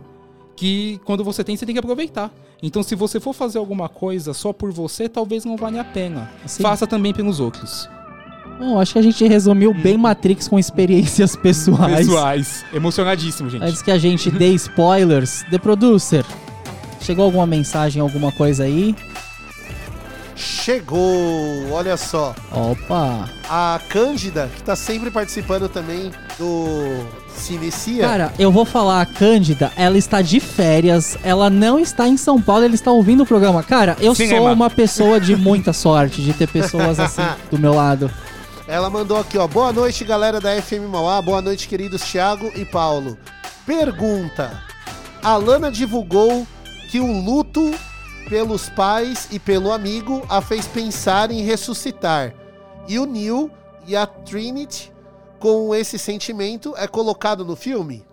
[0.58, 2.32] que quando você tem, você tem que aproveitar.
[2.62, 6.30] Então, se você for fazer alguma coisa só por você, talvez não valha a pena.
[6.45, 6.64] Sim.
[6.64, 7.88] Faça também pelos outros.
[8.60, 12.08] Bom, acho que a gente resumiu bem Matrix com experiências pessoais.
[12.08, 12.66] Pessoais.
[12.74, 13.64] Emocionadíssimo, gente.
[13.64, 16.26] Antes que a gente dê spoilers, The Producer,
[16.99, 18.95] chegou alguma mensagem, alguma coisa aí?
[20.36, 22.36] Chegou, olha só.
[22.51, 23.30] Opa!
[23.47, 27.05] A Cândida, que tá sempre participando também do
[27.38, 28.08] Cinecia.
[28.08, 32.42] Cara, eu vou falar, a Cândida, ela está de férias, ela não está em São
[32.42, 33.64] Paulo, ela está ouvindo o programa.
[33.64, 34.46] Cara, eu Cinema.
[34.46, 37.22] sou uma pessoa de muita sorte de ter pessoas assim
[37.52, 38.10] do meu lado.
[38.68, 39.48] Ela mandou aqui, ó.
[39.48, 41.22] Boa noite, galera da FM Mauá.
[41.22, 43.18] Boa noite, queridos Thiago e Paulo.
[43.66, 44.62] Pergunta:
[45.24, 46.46] A Lana divulgou
[46.92, 47.74] que o luto
[48.30, 52.34] pelos pais e pelo amigo a fez pensar em ressuscitar.
[52.88, 53.50] E o Neil
[53.88, 54.92] e a Trinity,
[55.40, 58.04] com esse sentimento, é colocado no filme?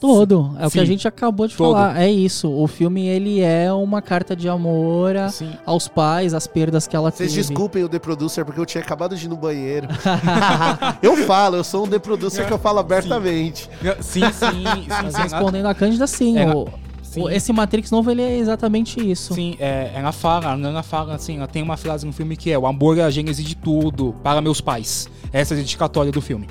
[0.00, 0.80] Todo, é o que Sim.
[0.80, 1.72] a gente acabou de Todo.
[1.72, 2.50] falar, é isso.
[2.50, 5.50] O filme, ele é uma carta de amor a- Sim.
[5.64, 7.46] aos pais, às perdas que ela Vocês teve.
[7.46, 9.88] desculpem o The Producer, porque eu tinha acabado de ir no banheiro.
[11.00, 13.70] eu falo, eu sou um The Producer que eu falo abertamente.
[14.00, 14.86] Sim, sim, sim.
[14.88, 15.22] Mas sim.
[15.22, 16.36] respondendo a Cândida, sim.
[16.36, 16.68] Ela- o-
[17.14, 17.30] sim.
[17.30, 19.34] esse Matrix novo, ele é exatamente isso.
[19.34, 22.50] Sim, é, ela fala, a Nana fala assim, ela tem uma frase no filme que
[22.50, 25.08] é o amor é a gênese de tudo para meus pais.
[25.32, 26.48] Essa é a dedicatória do filme.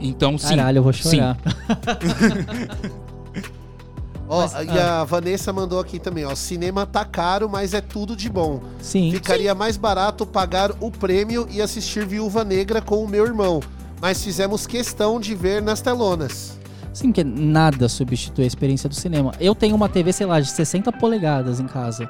[0.00, 0.56] Então, sim.
[0.56, 1.16] Caralho, eu vou sim.
[1.16, 1.38] chorar.
[4.28, 6.34] Ó, Mas, e a Vanessa mandou aqui também, ó.
[6.34, 8.60] Cinema tá caro, mas é tudo de bom.
[8.80, 9.12] Sim.
[9.12, 13.60] Ficaria mais barato pagar o prêmio e assistir Viúva Negra com o meu irmão.
[14.00, 16.55] Mas fizemos questão de ver nas telonas.
[16.96, 19.32] Sim, porque nada substitui a experiência do cinema.
[19.38, 22.08] Eu tenho uma TV, sei lá, de 60 polegadas em casa.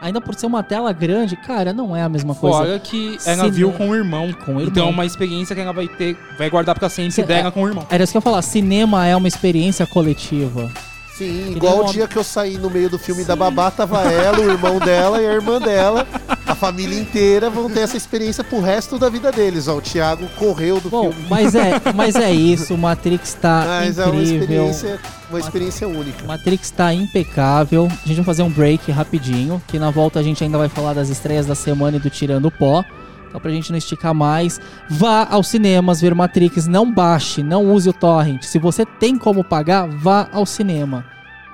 [0.00, 2.58] Ainda por ser uma tela grande, cara, não é a mesma coisa.
[2.58, 4.32] Fora que ela viu com o irmão.
[4.32, 4.62] Com o irmão.
[4.64, 7.50] Então é uma experiência que ela vai ter, vai guardar pra sempre Cê- dela é-
[7.50, 7.86] com o irmão.
[7.90, 8.42] Era isso que eu ia falar.
[8.42, 10.70] Cinema é uma experiência coletiva.
[11.18, 14.38] Sim, igual o dia que eu saí no meio do filme da Babá, tava ela,
[14.38, 16.06] o irmão dela e a irmã dela.
[16.46, 19.66] A família inteira vão ter essa experiência pro resto da vida deles.
[19.68, 21.26] Ó, o Thiago correu do Bom, filme.
[21.28, 22.74] mas é, mas é isso.
[22.74, 24.40] O Matrix tá Mas é uma incrível.
[24.40, 26.24] experiência, uma experiência única.
[26.24, 27.86] Matrix tá impecável.
[27.86, 30.94] A gente vai fazer um break rapidinho, que na volta a gente ainda vai falar
[30.94, 32.84] das estreias da semana e do Tirando o Pó.
[33.28, 37.88] Então pra gente não esticar mais, vá aos cinemas ver Matrix, não baixe, não use
[37.88, 38.42] o torrent.
[38.42, 41.04] Se você tem como pagar, vá ao cinema.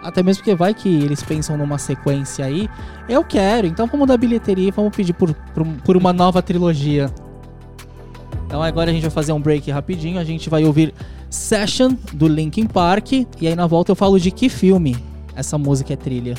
[0.03, 2.69] Até mesmo porque vai que eles pensam numa sequência aí.
[3.09, 7.11] Eu quero, então vamos dar bilheteria e vamos pedir por, por, por uma nova trilogia.
[8.47, 10.95] Então agora a gente vai fazer um break rapidinho, a gente vai ouvir
[11.31, 14.97] Session do Linkin Park e aí na volta eu falo de que filme
[15.35, 16.35] essa música é trilha.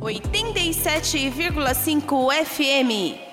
[0.00, 3.27] 87,5 FM.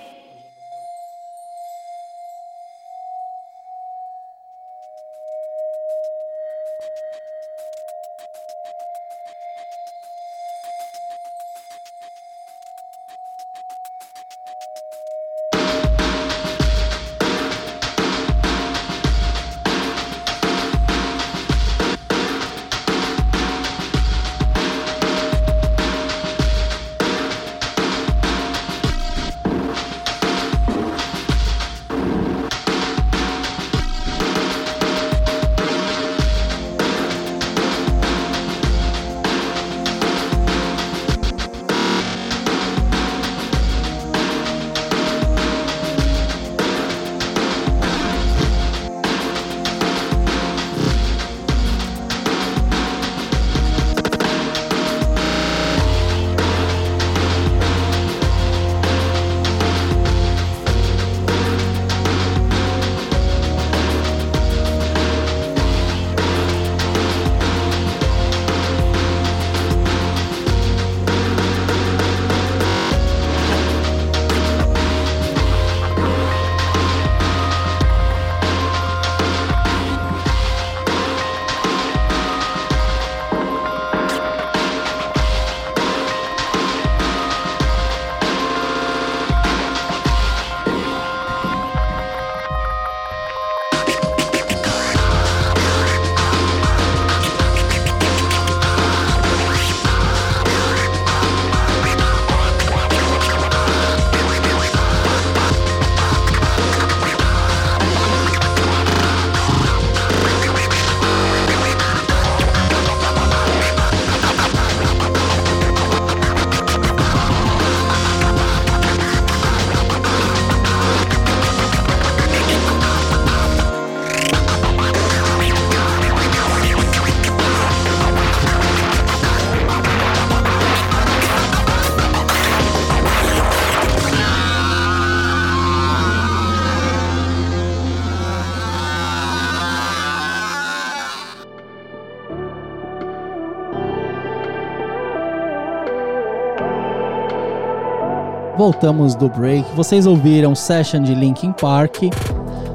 [148.66, 149.64] Voltamos do break.
[149.76, 151.98] Vocês ouviram Session de Linkin Park.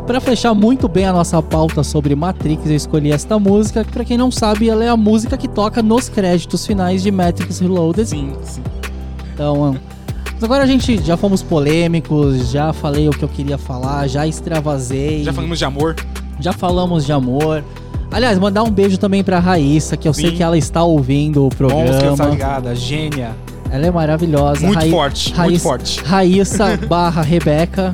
[0.07, 4.05] Pra fechar muito bem a nossa pauta sobre Matrix, eu escolhi esta música, que pra
[4.05, 8.09] quem não sabe, ela é a música que toca nos créditos finais de Matrix Reloaded.
[8.09, 8.63] Sim, sim.
[9.35, 9.77] Então,
[10.41, 15.25] agora a gente já fomos polêmicos, já falei o que eu queria falar, já extravasei.
[15.25, 15.97] Já falamos de amor.
[16.39, 17.65] Já falamos de amor.
[18.13, 20.37] Aliás, mandar um beijo também pra Raíssa, que eu sei Sim.
[20.37, 22.31] que ela está ouvindo o Bons criança programa.
[22.31, 23.35] ligada, gênia.
[23.71, 24.67] Ela é maravilhosa.
[24.67, 26.01] Muito Raí- forte, muito Raíssa- forte.
[26.05, 27.93] Raíssa barra Rebeca.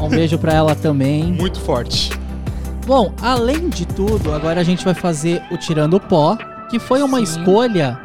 [0.00, 1.24] Um beijo pra ela também.
[1.32, 2.10] Muito forte.
[2.86, 6.36] Bom, além de tudo, agora a gente vai fazer o Tirando o Pó,
[6.68, 7.98] que foi uma escolha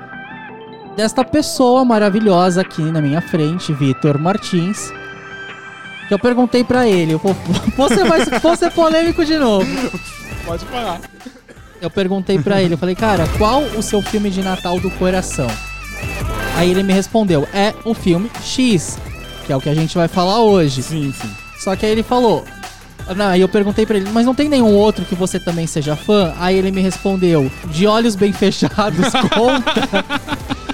[0.95, 4.91] desta pessoa maravilhosa aqui na minha frente, Vitor Martins.
[6.07, 7.35] Que eu perguntei pra ele, eu vou,
[7.75, 9.67] vou, ser mais, vou ser polêmico de novo.
[10.45, 11.01] Pode falar.
[11.81, 15.47] Eu perguntei pra ele, eu falei, cara, qual o seu filme de Natal do coração?
[16.55, 18.97] Aí ele me respondeu, é o filme X,
[19.45, 20.81] que é o que a gente vai falar hoje.
[20.81, 21.29] Sim, sim.
[21.59, 22.43] Só que aí ele falou.
[23.15, 25.95] Não, aí eu perguntei pra ele, mas não tem nenhum outro que você também seja
[25.95, 26.33] fã?
[26.39, 30.03] Aí ele me respondeu, de olhos bem fechados, conta.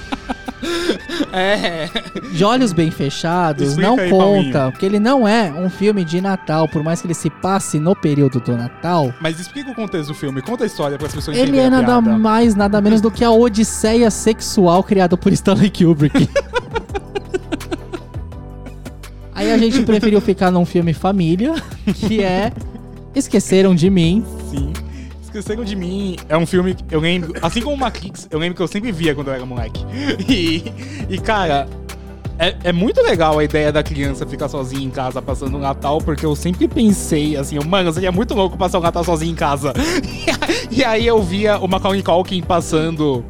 [1.31, 1.89] É.
[2.31, 4.23] De olhos bem fechados, Explica não aí, conta.
[4.25, 4.71] Paulinho.
[4.71, 7.95] Porque ele não é um filme de Natal, por mais que ele se passe no
[7.95, 9.11] período do Natal.
[9.19, 11.67] Mas explica o contexto do filme, conta a história para as pessoas Ele entenderem é
[11.67, 12.17] a nada piada.
[12.19, 16.29] mais, nada menos do que a odisseia sexual criada por Stanley Kubrick.
[19.33, 21.55] Aí a gente preferiu ficar num filme família,
[21.95, 22.51] que é
[23.15, 24.23] Esqueceram de Mim.
[24.51, 24.71] Sim.
[25.33, 26.15] Esqueceram de mim.
[26.29, 27.33] É um filme que eu lembro.
[27.41, 29.83] Assim como Matrix, eu lembro que eu sempre via quando eu era moleque.
[30.29, 30.63] E,
[31.09, 31.67] e cara,
[32.37, 35.99] é, é muito legal a ideia da criança ficar sozinha em casa passando o Natal,
[35.99, 39.73] porque eu sempre pensei assim, mano, seria muito louco passar o Natal sozinho em casa.
[40.69, 43.23] E aí eu via o Macaulay Culkin passando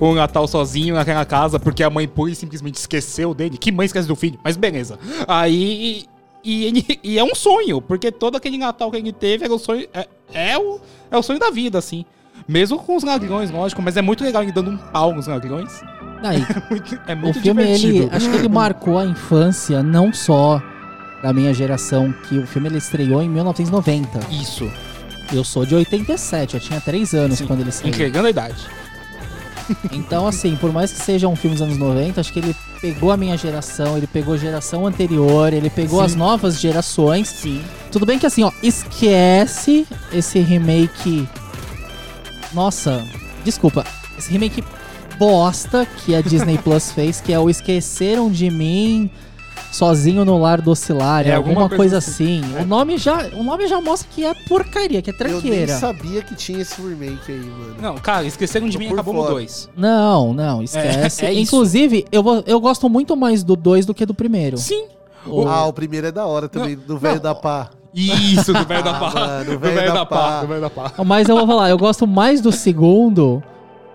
[0.00, 3.56] o Natal sozinho naquela casa, porque a mãe pura e simplesmente esqueceu dele.
[3.56, 4.38] Que mãe esquece do filho?
[4.44, 4.98] Mas beleza.
[5.26, 6.06] Aí.
[6.48, 9.58] E, ele- e é um sonho, porque todo aquele Natal que ele teve era o
[9.58, 9.86] sonho.
[9.92, 10.80] É, é o,
[11.10, 12.04] é o sonho da vida, assim.
[12.46, 15.82] Mesmo com os ladrões, lógico, mas é muito legal ele dando um pau nos ladrões.
[16.22, 17.96] Aí, É muito, é o muito filme, divertido.
[18.04, 20.62] ele, acho que ele marcou a infância, não só
[21.22, 24.20] da minha geração, que o filme ele estreou em 1990.
[24.30, 24.70] Isso.
[25.32, 27.88] Eu sou de 87, eu tinha 3 anos quando ele saiu.
[27.88, 28.66] Entregando a idade.
[29.92, 33.10] Então, assim, por mais que seja um filme dos anos 90, acho que ele pegou
[33.10, 36.06] a minha geração, ele pegou a geração anterior, ele pegou Sim.
[36.06, 37.28] as novas gerações.
[37.28, 37.62] Sim.
[37.90, 41.28] Tudo bem que assim, ó, esquece esse remake.
[42.52, 43.04] Nossa,
[43.44, 43.84] desculpa.
[44.18, 44.64] Esse remake
[45.18, 49.10] bosta que a Disney Plus fez, que é o Esqueceram de Mim
[49.70, 52.40] Sozinho no Lar do Oscilário, É, alguma, alguma coisa, coisa assim.
[52.60, 55.78] O, nome já, o nome já mostra que é porcaria, que é Eu nem tranqueira.
[55.78, 57.74] sabia que tinha esse remake aí, mano.
[57.80, 59.32] Não, cara, esqueceram de Tô mim por acabou no fora.
[59.34, 59.68] 2.
[59.76, 61.24] Não, não, esquece.
[61.24, 61.54] É- é isso.
[61.54, 64.56] Inclusive, eu, vou- eu gosto muito mais do 2 do que do primeiro.
[64.58, 64.86] Sim.
[65.26, 67.70] O- Ah, o primeiro é da hora também, do velho da pá.
[67.94, 69.10] Isso, do velho da Ah, pá.
[69.14, 70.40] mano, do velho da pá.
[70.40, 70.92] Do velho da pá.
[71.04, 73.42] Mas eu vou falar, eu gosto mais do segundo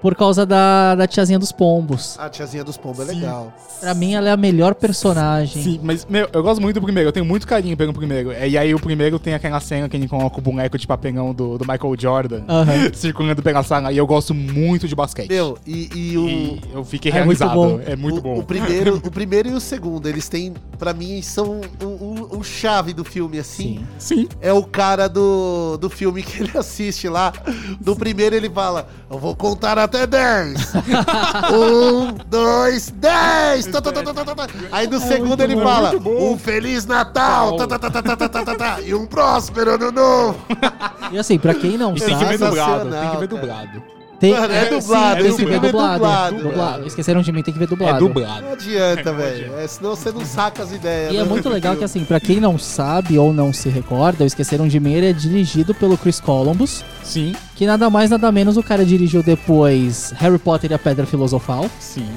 [0.03, 2.19] por causa da, da tiazinha dos pombos.
[2.19, 3.53] A tiazinha dos pombos é legal.
[3.79, 5.63] Pra mim, ela é a melhor personagem.
[5.63, 8.31] Sim, mas, meu, eu gosto muito do primeiro, eu tenho muito carinho pelo primeiro.
[8.33, 11.33] É, E aí o primeiro tem aquela cena que ele coloca o boneco de papelão
[11.33, 12.41] do, do Michael Jordan
[12.93, 13.93] circulando pela sala.
[13.93, 15.29] E eu gosto muito de basquete.
[15.29, 16.27] Meu, e, e o.
[16.27, 17.53] E eu fiquei É muito realizado.
[17.55, 17.79] bom.
[17.85, 18.39] É muito o, bom.
[18.39, 22.43] O primeiro, o primeiro e o segundo, eles têm, pra mim, são o, o, o
[22.43, 23.85] chave do filme, assim.
[23.97, 24.27] Sim.
[24.41, 27.31] É o cara do, do filme que ele assiste lá.
[27.85, 30.73] No primeiro ele fala: Eu vou contar até 10.
[31.53, 33.67] um, dois, dez.
[33.67, 37.57] Tá, tá, tá, Aí no segundo ele bom, fala: Um Feliz Natal
[38.83, 40.39] e um próspero ano novo.
[41.11, 42.25] E assim, pra quem não tem sabe.
[42.25, 43.92] Que ver dublado, tem que ver dublado
[44.23, 45.93] tem, Mano, é sim, dublado, tem esse que ver filme é dublado.
[45.99, 46.87] dublado, dublado.
[46.87, 48.07] Esqueceram de mim, tem que ver É dublado.
[48.07, 48.41] dublado.
[48.41, 49.53] Não adianta, velho.
[49.57, 51.11] É, senão você não saca as ideias.
[51.13, 53.67] E é né, muito do legal que, assim, pra quem não sabe ou não se
[53.67, 58.09] recorda, o Esqueceram de Mim ele é dirigido pelo Chris Columbus, Sim, que nada mais,
[58.09, 61.69] nada menos o cara dirigiu depois Harry Potter e a Pedra Filosofal.
[61.79, 62.07] sim.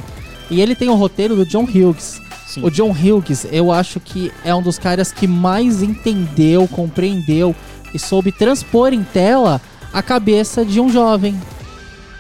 [0.49, 2.20] E ele tem o roteiro do John Hughes.
[2.47, 2.62] Sim.
[2.65, 7.53] O John Hughes, eu acho que é um dos caras que mais entendeu, compreendeu
[7.93, 9.61] e soube transpor em tela
[9.93, 11.37] a cabeça de um jovem.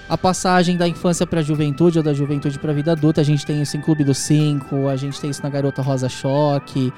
[0.08, 3.60] A passagem da infância pra juventude ou da juventude pra vida adulta, a gente tem
[3.60, 6.92] isso em Clube dos Cinco, a gente tem isso na Garota Rosa Choque.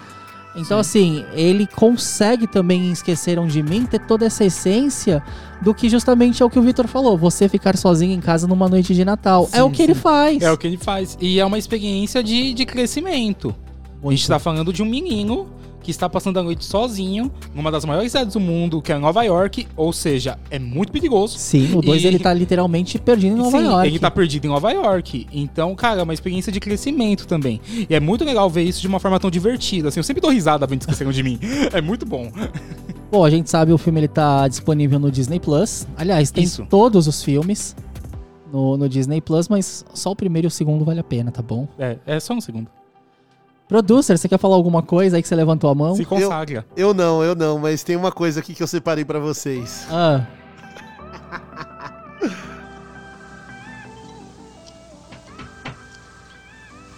[0.55, 5.23] Então, assim, ele consegue também em Esqueceram de Mim ter toda essa essência
[5.63, 8.69] do que justamente é o que o Victor falou: você ficar sozinho em casa numa
[8.69, 9.49] noite de Natal.
[9.53, 10.01] é Sim, o que ele sim.
[10.01, 10.43] faz.
[10.43, 11.17] É o que ele faz.
[11.21, 13.55] E é uma experiência de, de crescimento.
[14.05, 15.49] A gente tá falando de um menino
[15.89, 19.23] que está passando a noite sozinho numa das maiores cidades do mundo, que é Nova
[19.23, 21.39] York, ou seja, é muito perigoso.
[21.39, 23.89] Sim, o 2 E- ele tá literalmente perdido em Nova Sim, York.
[23.89, 25.27] ele tá perdido em Nova York.
[25.33, 27.59] Então, cara, é uma experiência de crescimento também.
[27.89, 29.89] E é muito legal ver isso de uma forma tão divertida.
[29.89, 31.39] Assim, eu sempre dou risada vendo Esqueceram de Mim.
[31.73, 32.31] É muito bom.
[33.11, 35.87] Bom, a gente sabe o filme ele tá disponível no Disney Plus.
[35.97, 36.67] Aliás, tem Isso.
[36.69, 37.75] todos os filmes
[38.53, 41.41] no, no Disney Plus, mas só o primeiro e o segundo vale a pena, tá
[41.41, 41.67] bom?
[41.79, 42.69] É, é só um segundo.
[43.69, 45.95] Producer, você quer falar alguma coisa aí que você levantou a mão?
[45.95, 46.65] Se consagra.
[46.75, 49.87] Eu não, eu não, mas tem uma coisa aqui que eu separei pra vocês.
[49.91, 50.25] Ah,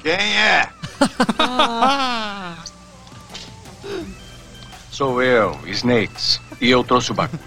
[0.02, 0.68] Quem é?
[4.90, 6.40] Sou eu, Snakes.
[6.60, 7.40] E eu trouxe o bagulho.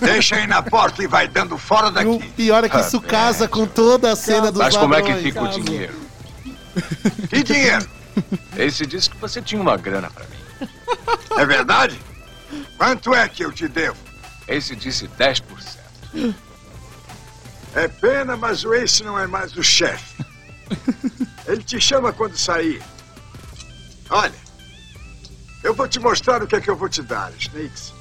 [0.00, 2.08] Deixa aí na porta e vai dando fora daqui.
[2.10, 5.02] O pior é que isso Ah, casa com toda a cena dos Mas como é
[5.02, 6.03] que fica o dinheiro?
[7.28, 7.88] Que dinheiro?
[8.56, 10.68] Esse disse que você tinha uma grana pra mim.
[11.36, 12.00] É verdade?
[12.76, 13.96] Quanto é que eu te devo?
[14.46, 15.42] Esse disse 10%.
[17.74, 20.24] É pena, mas o Ace não é mais o chefe.
[21.46, 22.82] Ele te chama quando sair.
[24.10, 24.34] Olha,
[25.62, 27.92] eu vou te mostrar o que é que eu vou te dar, Snakes.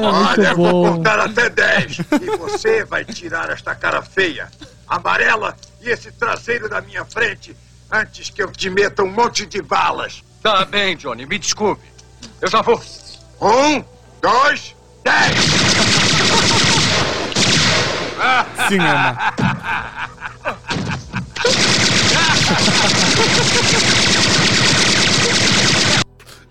[0.00, 4.48] Olha, eu vou contar até 10 e você vai tirar esta cara feia,
[4.86, 5.56] amarela
[5.90, 7.56] esse traseiro da minha frente
[7.90, 10.22] antes que eu te meta um monte de balas.
[10.42, 11.82] Tá bem, Johnny, me desculpe.
[12.40, 12.80] Eu já vou.
[13.40, 13.84] Um,
[14.20, 14.74] dois,
[15.04, 15.34] dez!
[18.68, 19.16] Cinema.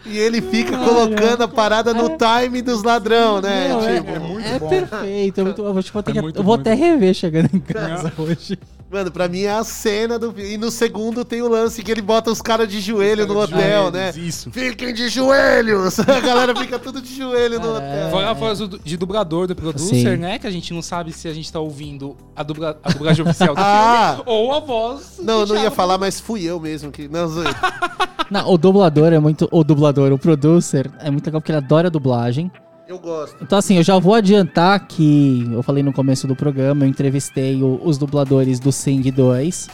[0.05, 3.67] E ele fica colocando a parada no time dos ladrão, né?
[3.69, 5.41] Não, é- tipo, é, perfeito.
[5.41, 7.59] É muito, eu vou, tipo, É que- muito eu vou bom, até rever chegando em
[7.59, 8.57] casa hoje.
[8.89, 10.33] Mano, pra mim é a cena do.
[10.39, 13.91] E no segundo tem o lance que ele bota os caras de joelho no hotel,
[13.91, 14.13] né?
[14.15, 14.49] Isso.
[14.49, 15.99] Fiquem de joelhos!
[16.07, 18.09] A galera fica tudo de joelho no hotel.
[18.09, 20.17] Fora a voz de dublador do producer, Sim.
[20.17, 20.39] né?
[20.39, 23.53] Que a gente não sabe se a gente tá ouvindo a, dubla, a dublagem oficial
[23.53, 24.13] do Ah!
[24.15, 25.19] filme ou a voz.
[25.21, 27.09] Não, não ia falar, mas fui eu mesmo que.
[27.09, 27.27] Não.
[28.31, 29.47] Não, o dublador é muito.
[29.51, 32.51] O dublador, o producer, é muito legal porque ele adora dublagem.
[32.87, 33.35] Eu gosto.
[33.41, 37.61] Então, assim, eu já vou adiantar que eu falei no começo do programa, eu entrevistei
[37.61, 39.69] o- os dubladores do Sing 2.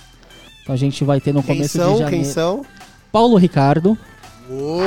[0.63, 1.93] Então a gente vai ter no Quem começo são?
[1.93, 2.09] de janeiro.
[2.09, 2.65] Quem são?
[3.11, 3.95] Paulo Ricardo,
[4.49, 4.81] Uou!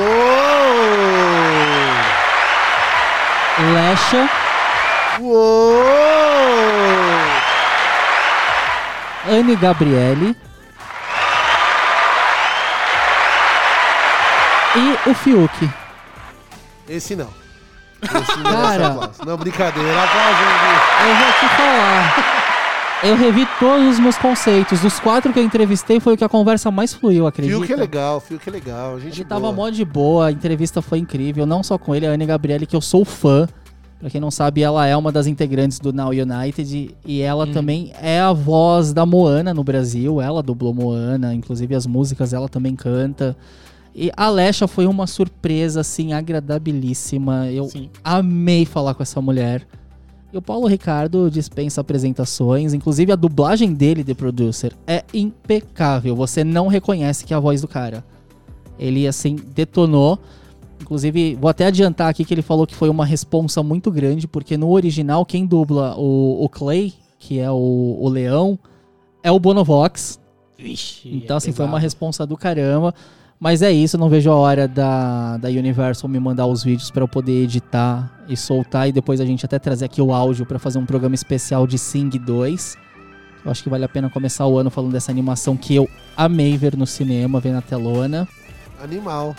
[3.73, 4.29] Lecha,
[5.21, 5.83] Uou!
[9.29, 10.35] Anne Gabriele
[14.75, 15.69] e o Fiuk.
[16.87, 17.29] Esse não.
[18.01, 18.87] Esse Cara.
[18.87, 19.25] aplauso.
[19.25, 19.89] Não, brincadeira.
[19.89, 22.37] Eu vou te falar.
[23.03, 24.79] Eu revi todos os meus conceitos.
[24.79, 27.57] Dos quatro que eu entrevistei, foi o que a conversa mais fluiu, acredita?
[27.57, 28.95] Fio que é legal, fio que é legal.
[28.95, 32.07] A gente Ele tava mó de boa, a entrevista foi incrível, não só com ele,
[32.07, 33.47] a Anne Gabriele, que eu sou fã.
[33.99, 37.91] Pra quem não sabe, ela é uma das integrantes do Now United e ela também
[37.99, 40.21] é a voz da Moana no Brasil.
[40.21, 43.35] Ela dublou Moana, inclusive as músicas ela também canta.
[43.99, 47.47] E a Lesha foi uma surpresa, assim, agradabilíssima.
[47.47, 47.89] Eu Sim.
[48.03, 49.67] amei falar com essa mulher.
[50.31, 56.15] E o Paulo Ricardo dispensa apresentações, inclusive a dublagem dele, The Producer, é impecável.
[56.15, 58.05] Você não reconhece que é a voz do cara.
[58.77, 60.19] Ele, assim, detonou.
[60.79, 64.57] Inclusive, vou até adiantar aqui que ele falou que foi uma responsa muito grande, porque
[64.57, 68.59] no original, quem dubla o, o Clay, que é o, o leão,
[69.23, 70.19] é o Bonovox.
[70.55, 72.93] Vixe, Então, é assim, foi uma responsa do caramba.
[73.39, 77.03] Mas é isso, não vejo a hora da, da Universal me mandar os vídeos pra
[77.03, 78.89] eu poder editar e soltar.
[78.89, 81.77] E depois a gente até trazer aqui o áudio pra fazer um programa especial de
[81.77, 82.77] Sing 2.
[83.45, 86.57] Eu acho que vale a pena começar o ano falando dessa animação que eu amei
[86.57, 88.27] ver no cinema, ver na telona.
[88.81, 89.35] Animal.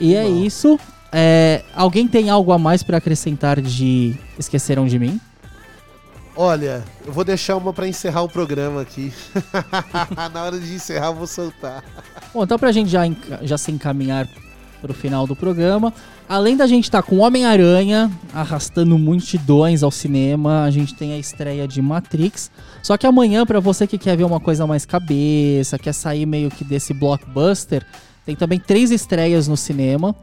[0.00, 0.80] E é isso.
[1.12, 5.20] É, alguém tem algo a mais pra acrescentar de Esqueceram de Mim?
[6.36, 9.10] Olha, eu vou deixar uma pra encerrar o programa aqui.
[10.32, 11.82] Na hora de encerrar, eu vou soltar.
[12.34, 13.02] Bom, então pra gente já,
[13.40, 14.28] já se encaminhar
[14.82, 15.94] pro final do programa,
[16.28, 21.66] além da gente estar com Homem-Aranha arrastando multidões ao cinema, a gente tem a estreia
[21.66, 22.50] de Matrix.
[22.82, 26.50] Só que amanhã, pra você que quer ver uma coisa mais cabeça, quer sair meio
[26.50, 27.82] que desse blockbuster,
[28.26, 30.14] tem também três estreias no cinema.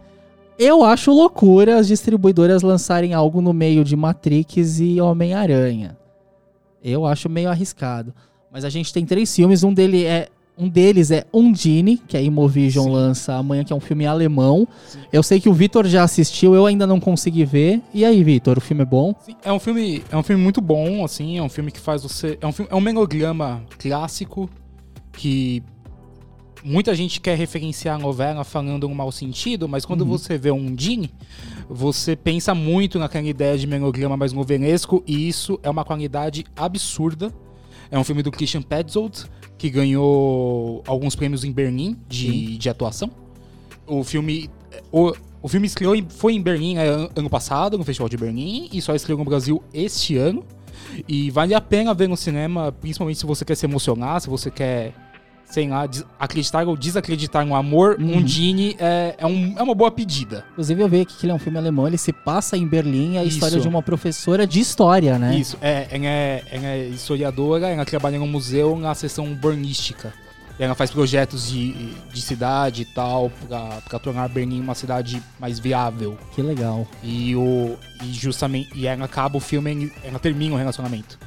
[0.59, 6.02] Eu acho loucura as distribuidoras lançarem algo no meio de Matrix e Homem-Aranha.
[6.83, 8.13] Eu acho meio arriscado.
[8.51, 10.27] Mas a gente tem três filmes, um, dele é,
[10.57, 14.67] um deles é Undine, que a Imovision lança amanhã, que é um filme alemão.
[15.11, 17.81] Eu sei que o Vitor já assistiu, eu ainda não consegui ver.
[17.93, 19.15] E aí, Vitor, o filme é bom?
[19.25, 22.03] Sim, é um filme, é um filme muito bom, assim, é um filme que faz
[22.03, 24.47] você, é um filme, é um melodrama clássico
[25.13, 25.63] que
[26.63, 30.07] muita gente quer referenciar a novela falando um mau sentido, mas quando Uhum.
[30.07, 31.11] você vê um Dini,
[31.69, 37.33] você pensa muito naquela ideia de melodrama mais novelesco e isso é uma qualidade absurda.
[37.91, 39.25] É um filme do Christian Petzold,
[39.57, 43.09] que ganhou alguns prêmios em Berlim de, de atuação.
[43.85, 44.49] O filme.
[44.91, 48.17] O, o filme estreou em- foi em Berlim é, an- ano passado, no Festival de
[48.17, 50.43] Berlim, e só estreou no Brasil este ano.
[51.07, 54.49] E vale a pena ver no cinema, principalmente se você quer se emocionar, se você
[54.49, 54.93] quer,
[55.45, 55.87] sei lá,
[56.19, 57.97] acreditar ou desacreditar no amor.
[57.99, 58.17] Uhum.
[58.17, 60.45] Um Dini é, é, um- é uma boa pedida.
[60.53, 63.17] Inclusive, eu vi aqui que ele é um filme alemão, ele se passa em Berlim,
[63.17, 63.61] é a história Isso.
[63.63, 65.35] de uma professora de história, né?
[65.35, 70.13] Isso, é, ela é, ela é historiadora, ela trabalha no museu na seção urbanística.
[70.59, 71.71] E ela faz projetos de,
[72.13, 73.59] de cidade e tal, pra,
[73.89, 76.15] pra tornar Berlim uma cidade mais viável.
[76.35, 76.87] Que legal.
[77.03, 78.69] E, o, e justamente.
[78.75, 81.17] E ela acaba o filme, ela termina o relacionamento.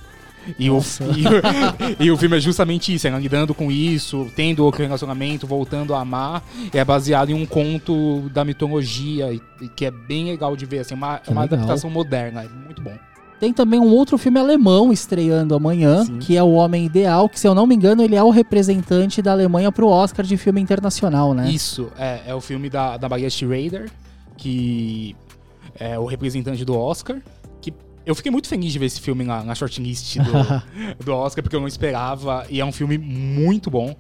[0.58, 0.78] E o,
[1.16, 5.46] e, o, e o filme é justamente isso, ela lidando com isso, tendo outro relacionamento,
[5.46, 6.42] voltando a amar.
[6.72, 10.80] É baseado em um conto da mitologia, e, e que é bem legal de ver.
[10.80, 11.58] Assim, é uma, é Que uma legal.
[11.58, 12.92] adaptação moderna, é muito bom.
[13.38, 17.46] Tem também um outro filme alemão estreando amanhã, que é O Homem Ideal, que se
[17.46, 21.34] eu não me engano, ele é o representante da Alemanha pro Oscar de filme internacional,
[21.34, 21.50] né?
[21.50, 23.90] Isso, é, é o filme da, da Maria Schrader,
[24.38, 25.14] que
[25.78, 27.18] é o representante do Oscar.
[28.06, 30.32] Eu fiquei muito feliz de ver esse filme na, na shortlist do,
[31.04, 32.46] do Oscar, porque eu não esperava.
[32.48, 33.94] E é um filme muito bom.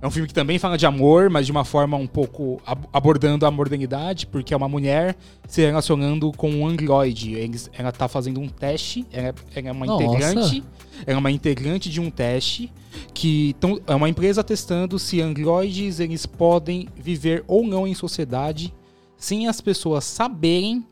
[0.00, 2.86] É um filme que também fala de amor, mas de uma forma um pouco ab-
[2.92, 5.16] abordando a modernidade, porque é uma mulher
[5.48, 7.32] se relacionando com um androide.
[7.32, 10.04] Eles, ela tá fazendo um teste, ela, ela é uma Nossa.
[10.04, 10.62] integrante.
[11.06, 12.70] Ela é uma integrante de um teste
[13.14, 18.72] que tão, é uma empresa testando se androides eles podem viver ou não em sociedade
[19.16, 20.84] sem as pessoas saberem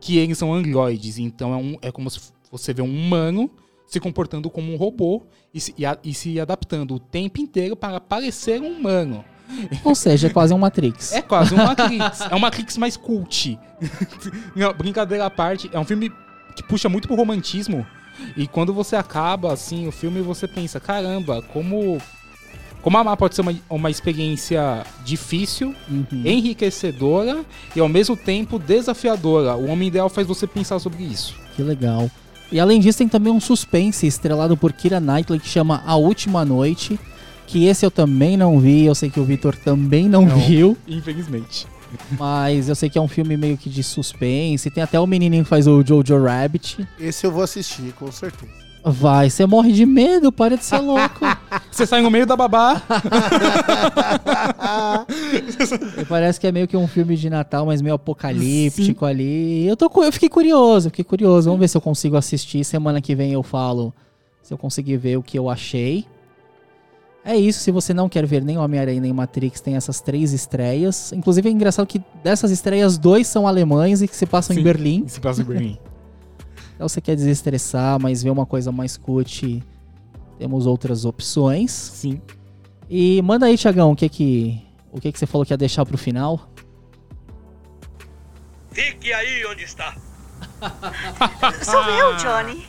[0.00, 1.18] que eles são androides.
[1.18, 2.18] Então é, um, é como se
[2.50, 3.50] você vê um humano
[3.86, 5.22] se comportando como um robô
[5.52, 9.24] e se, e a- e se adaptando o tempo inteiro para parecer um humano.
[9.84, 11.12] Ou seja, é quase um Matrix.
[11.12, 12.20] É quase um Matrix.
[12.30, 13.58] é um Matrix mais cult.
[14.54, 16.10] Não, brincadeira à parte, é um filme
[16.54, 17.84] que puxa muito pro romantismo.
[18.36, 21.98] E quando você acaba, assim, o filme, você pensa, caramba, como...
[22.82, 25.74] Como amar pode ser uma, uma experiência difícil,
[26.24, 27.44] enriquecedora
[27.76, 29.54] e ao mesmo tempo desafiadora.
[29.54, 31.34] O Homem Ideal faz você pensar sobre isso.
[31.54, 32.10] Que legal.
[32.50, 36.44] E além disso, tem também um suspense estrelado por Kira Knightley que chama A Última
[36.44, 36.98] Noite.
[37.46, 40.76] Que esse eu também não vi, eu sei que o Vitor também não, viu.
[40.86, 41.66] Infelizmente.
[42.18, 44.70] Mas eu sei que é um filme meio que de suspense.
[44.70, 46.86] Tem até o menininho que faz o Jojo Rabbit.
[46.98, 48.69] Esse eu vou assistir, com certeza.
[48.82, 51.20] Vai, você morre de medo, para de ser louco.
[51.70, 52.82] Você sai no meio da babá.
[55.98, 59.66] E parece que é meio que um filme de Natal, mas meio apocalíptico ali.
[59.66, 61.48] Eu, tô, eu fiquei curioso, fiquei curioso.
[61.48, 62.64] Vamos ver se eu consigo assistir.
[62.64, 63.92] Semana que vem eu falo
[64.42, 66.06] se eu conseguir ver o que eu achei.
[67.24, 71.12] É isso, se você não quer ver nem Homem-Aranha nem Matrix, tem essas três estreias.
[71.12, 74.64] Inclusive é engraçado que dessas estreias, dois são alemães e que se passam em Sim,
[74.64, 75.04] Berlim.
[75.06, 75.78] Se passa em Berlim.
[76.80, 79.62] Então você quer desestressar, mas ver uma coisa mais cult,
[80.38, 81.70] temos outras opções.
[81.70, 82.22] Sim.
[82.88, 85.84] E manda aí, Tiagão, o que que, o que que você falou que ia deixar
[85.84, 86.48] pro final?
[88.72, 89.94] Fique aí onde está.
[91.62, 92.66] Sou eu, Johnny.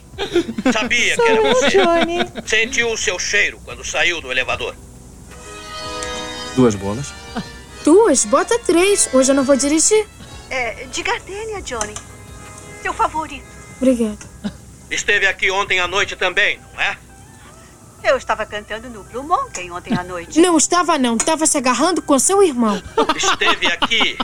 [0.74, 1.70] Sabia Sou que era eu, você.
[1.70, 2.18] Johnny.
[2.46, 4.76] Sentiu o seu cheiro quando saiu do elevador.
[6.58, 7.14] Duas bolas.
[7.86, 8.26] Duas?
[8.26, 9.08] Bota três.
[9.14, 10.06] Hoje eu não vou dirigir.
[10.50, 11.94] É, de gardenia, Johnny.
[12.82, 13.51] Seu favorito.
[13.82, 14.20] Obrigada.
[14.92, 16.96] Esteve aqui ontem à noite também, não é?
[18.04, 20.40] Eu estava cantando no Blue Mountain ontem à noite.
[20.40, 21.16] Não estava não.
[21.18, 22.82] Estava se agarrando com seu irmão.
[23.16, 24.18] Esteve aqui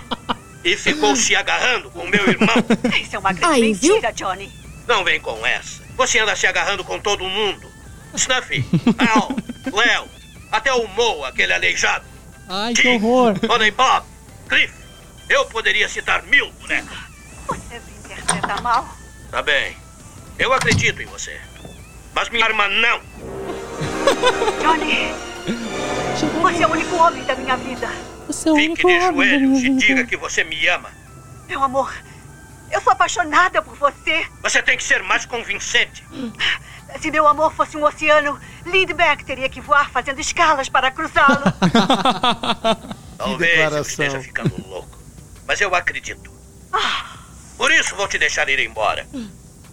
[0.63, 2.55] e ficou se agarrando com meu irmão.
[3.01, 3.93] Isso é uma grande Aí, viu?
[3.95, 4.51] mentira, Johnny.
[4.87, 5.81] Não vem com essa.
[5.95, 7.67] Você anda se agarrando com todo mundo.
[8.15, 8.65] Snuffy,
[8.97, 9.29] Al,
[9.71, 10.07] Léo,
[10.51, 12.05] até o Mo, aquele aleijado.
[12.49, 13.35] Ai, que horror.
[13.49, 14.05] Honey Bob,
[14.47, 14.73] Cliff.
[15.29, 16.97] Eu poderia citar mil bonecos.
[17.47, 18.96] Você me interpreta mal.
[19.31, 19.75] Tá bem.
[20.39, 21.39] Eu acredito em você.
[22.13, 23.01] Mas minha arma não.
[24.61, 25.13] Johnny,
[26.41, 27.89] você é o único homem da minha vida.
[28.27, 30.89] Você é o Fique de joelhos e diga que você me ama.
[31.47, 31.93] Meu amor,
[32.71, 34.25] eu sou apaixonada por você.
[34.41, 36.03] Você tem que ser mais convincente.
[36.99, 41.43] Se meu amor fosse um oceano, Lindbergh teria que voar fazendo escalas para cruzá-lo.
[43.17, 44.97] Talvez eu esteja ficando louco.
[45.45, 46.31] Mas eu acredito.
[47.57, 49.07] Por isso vou te deixar ir embora.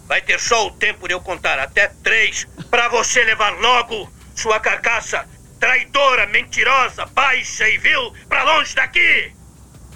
[0.07, 4.59] Vai ter só o tempo de eu contar até três pra você levar logo sua
[4.59, 5.25] carcaça
[5.59, 9.31] traidora, mentirosa, baixa e vil pra longe daqui.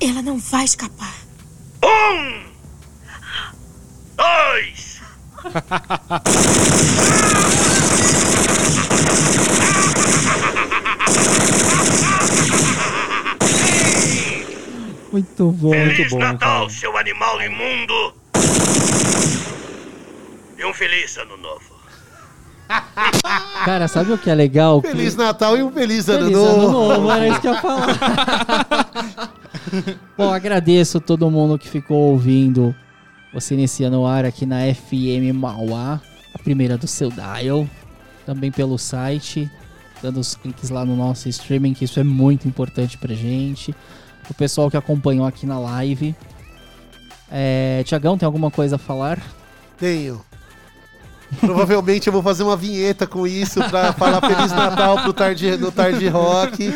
[0.02, 1.14] Ela não vai escapar.
[1.84, 2.52] Um,
[4.16, 5.00] dois.
[15.20, 15.72] Muito bom.
[15.72, 18.14] Feliz Natal, seu animal imundo!
[20.58, 21.80] E um feliz ano novo.
[23.66, 24.82] Cara, sabe o que é legal?
[24.82, 26.62] Feliz Natal e um feliz ano Feliz novo.
[26.62, 29.34] ano novo, era isso que eu ia falar.
[30.18, 32.76] Bom, agradeço todo mundo que ficou ouvindo
[33.32, 36.02] você inicia no ar aqui na FM Mauá,
[36.34, 37.68] a primeira do seu dial,
[38.26, 39.50] também pelo site,
[40.02, 43.74] dando os cliques lá no nosso streaming, que isso é muito importante pra gente.
[44.30, 46.16] O pessoal que acompanhou aqui na live.
[47.32, 49.22] É, Tiagão, tem alguma coisa a falar?
[49.78, 50.22] Tenho.
[51.40, 55.72] Provavelmente eu vou fazer uma vinheta com isso pra falar Feliz Natal pro tarde, no
[55.72, 56.66] Tarde Rock.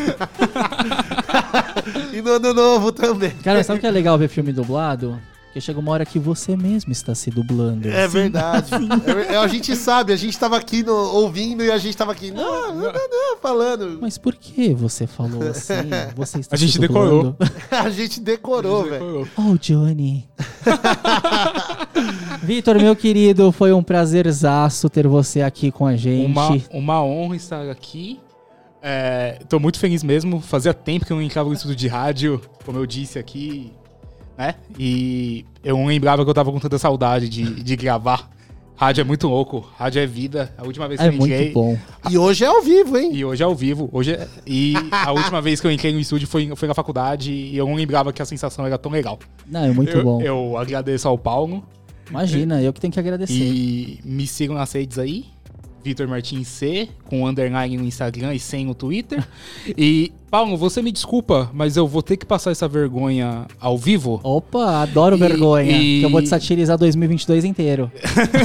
[2.14, 3.32] e no Ano Novo também.
[3.44, 5.20] Cara, sabe o que é legal ver filme dublado?
[5.54, 7.88] Porque chega uma hora que você mesmo está se dublando.
[7.88, 8.72] É verdade.
[9.30, 12.32] É, a gente sabe, a gente tava aqui no- ouvindo e a gente tava aqui,
[12.32, 14.00] não, não, não, não, falando.
[14.02, 15.74] Mas por que você falou assim?
[16.16, 17.24] Você está A gente se decorou.
[17.34, 17.54] dublando?
[17.70, 19.28] a gente decorou, velho.
[19.38, 20.28] Oh, Johnny.
[22.42, 26.26] Vitor, meu querido, foi um prazerzaço ter você aqui com a gente.
[26.26, 28.20] Uma, uma honra estar aqui.
[28.82, 30.42] É, tô muito feliz mesmo.
[30.42, 33.72] Fazia tempo que eu não entrava no estudo de rádio, como eu disse aqui,
[34.38, 34.56] né?
[34.78, 38.30] E eu não lembrava que eu tava com tanta saudade de, de gravar.
[38.76, 40.52] Rádio é muito louco, rádio é vida.
[40.58, 41.40] A última vez que É eu entrei.
[41.42, 41.78] muito bom.
[42.10, 43.12] E hoje é ao vivo, hein?
[43.14, 43.88] E hoje é ao vivo.
[43.94, 47.32] Hoje é- E a última vez que eu entrei no estúdio foi, foi na faculdade
[47.32, 49.20] e eu não lembrava que a sensação era tão legal.
[49.46, 50.22] Não, é muito Eu- bom.
[50.22, 51.64] Eu agradeço ao Paulo.
[52.10, 53.34] Imagina, eu que tenho que agradecer.
[53.34, 55.26] E me sigam nas redes aí.
[55.84, 59.24] Vitor Martins C, com underline no Instagram e sem no Twitter.
[59.78, 64.20] E, Paulo, você me desculpa, mas eu vou ter que passar essa vergonha ao vivo.
[64.24, 65.72] Opa, adoro E- vergonha.
[65.72, 67.92] e- Que eu vou te satirizar 2022 inteiro.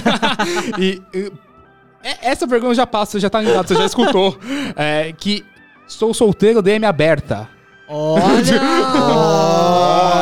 [0.78, 1.32] e, e-
[2.02, 4.36] é- essa vergonha já passa, já tá ligado, você já escutou.
[4.76, 5.44] É, que
[5.86, 7.48] sou solteiro, DM aberta.
[7.88, 8.60] Olha!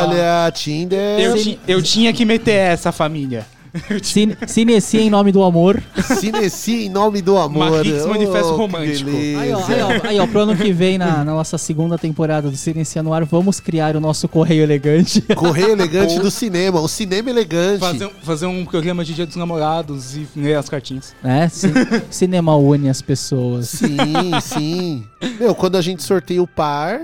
[0.03, 1.19] Olha, Tinder.
[1.19, 1.35] Eu,
[1.67, 3.45] eu tinha que meter essa família.
[4.03, 5.81] Cine- Cineci em nome do amor.
[6.19, 7.71] Cineci em nome do amor.
[7.71, 9.09] Marquinhos Manifesto Oh, que Romântico.
[9.11, 12.49] Aí ó, aí, ó, aí, ó, pro ano que vem, na, na nossa segunda temporada
[12.49, 15.21] do Cinencia no Ar, vamos criar o nosso correio elegante.
[15.35, 17.79] Correio elegante do cinema, o cinema elegante.
[17.79, 21.13] Fazer, um- fazer um programa de Dia dos Namorados e ler as cartinhas.
[21.49, 21.71] Ci-
[22.09, 23.69] cinema une as pessoas.
[23.69, 23.97] Sim,
[24.41, 25.03] sim.
[25.39, 27.01] Meu, quando a gente sorteia o par,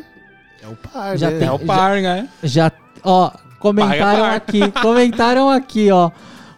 [0.62, 1.40] é o par, Já né?
[1.40, 2.28] tem- É o par, né?
[2.44, 2.72] Já,
[3.04, 4.34] ó, comentaram par.
[4.36, 6.10] aqui, comentaram aqui, ó.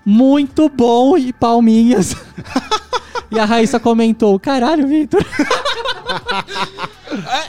[0.05, 2.15] Muito bom e palminhas.
[3.31, 5.25] e a Raíssa comentou: caralho, Vitor.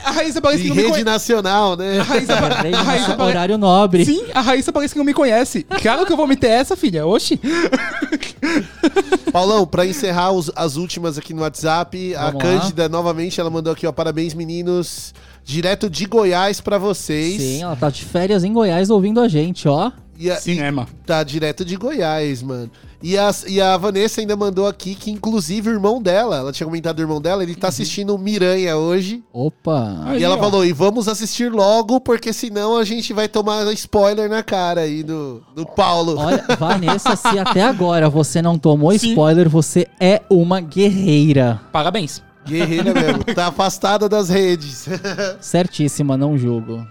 [0.04, 1.04] A Raíssa parece que não me rede conhece.
[1.04, 1.98] nacional, né?
[1.98, 4.04] A Raíssa, a Raíssa pare- Horário nobre.
[4.04, 5.64] Sim, a Raíssa parece que não me conhece.
[5.82, 7.06] Claro que eu vou meter essa, filha.
[7.06, 7.40] Oxi.
[9.32, 12.60] Paulão, pra encerrar os- as últimas aqui no WhatsApp, a Vamos lá.
[12.60, 15.12] Cândida novamente, ela mandou aqui, ó, parabéns meninos,
[15.44, 17.42] direto de Goiás pra vocês.
[17.42, 19.90] Sim, ela tá de férias em Goiás ouvindo a gente, ó.
[20.18, 20.86] E a- Cinema.
[21.04, 22.70] Tá direto de Goiás, mano.
[23.02, 26.66] E a, e a Vanessa ainda mandou aqui que, inclusive, o irmão dela, ela tinha
[26.66, 29.22] comentado do irmão dela, ele tá assistindo o Miranha hoje.
[29.32, 30.00] Opa.
[30.06, 30.38] Aí, e ela ó.
[30.38, 35.02] falou, e vamos assistir logo, porque senão a gente vai tomar spoiler na cara aí
[35.02, 36.16] do, do Paulo.
[36.18, 41.60] Olha, Vanessa, se até agora você não tomou spoiler, você é uma guerreira.
[41.70, 42.22] Parabéns.
[42.46, 44.88] Guerreira mesmo, tá afastada das redes.
[45.40, 46.86] Certíssima, não julgo.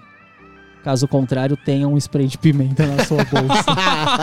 [0.85, 3.65] Caso contrário, tenha um spray de pimenta na sua bolsa.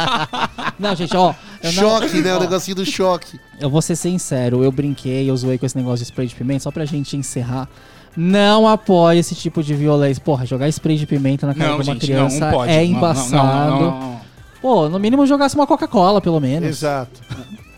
[0.79, 1.35] não, gente, ó.
[1.61, 2.37] eu não- choque, né?
[2.37, 3.37] O negocinho do choque.
[3.61, 6.61] Eu vou ser sincero, eu brinquei, eu zoei com esse negócio de spray de pimenta,
[6.61, 7.69] só pra gente encerrar.
[8.17, 10.23] Não apoie esse tipo de violência.
[10.23, 12.71] Porra, jogar spray de pimenta na cara Não, de uma gente, criança não, não pode.
[12.71, 13.37] é Não, não, embaçado.
[13.71, 14.21] não, não, não.
[14.61, 16.69] Pô, no mínimo jogasse uma Coca-Cola, pelo menos.
[16.69, 17.21] Exato.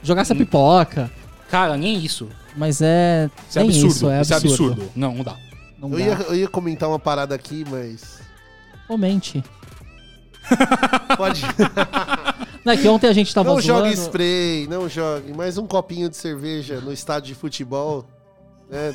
[0.02, 1.11] Jogasse a pipoca.
[1.51, 2.28] Cara, nem isso.
[2.55, 3.31] Mas é.
[3.48, 3.93] Isso é nem absurdo.
[3.94, 4.73] Isso, é Isso é absurdo.
[4.73, 4.93] absurdo.
[4.94, 5.36] Não, não dá.
[5.81, 6.05] Não Eu dá.
[6.05, 8.23] ia, eu ia comentar uma parada aqui, mas.
[8.86, 9.43] Comente.
[11.16, 11.43] Pode.
[12.65, 13.86] Não, é que ontem a gente tava não zoando.
[13.86, 15.32] jogue spray, não jogue.
[15.32, 18.06] Mais um copinho de cerveja no estádio de futebol.
[18.69, 18.94] né?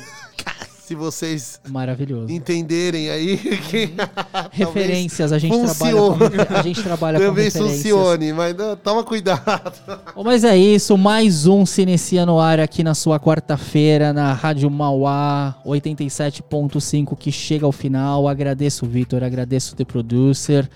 [0.90, 2.32] Se vocês Maravilhoso.
[2.32, 3.36] entenderem aí.
[3.70, 3.86] que
[4.26, 6.18] talvez Referências, a gente trabalha funcione.
[6.18, 7.64] com refer- a gente trabalha com referências.
[7.76, 9.72] funcione, mas não, toma cuidado.
[10.16, 14.32] Bom, mas é isso, mais um Se Inicia no ar aqui na sua quarta-feira na
[14.32, 18.26] Rádio Mauá 87.5 que chega ao final.
[18.26, 20.68] Agradeço o Vitor, agradeço o The Producer.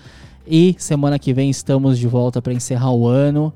[0.47, 3.51] E semana que vem estamos de volta para encerrar o ano.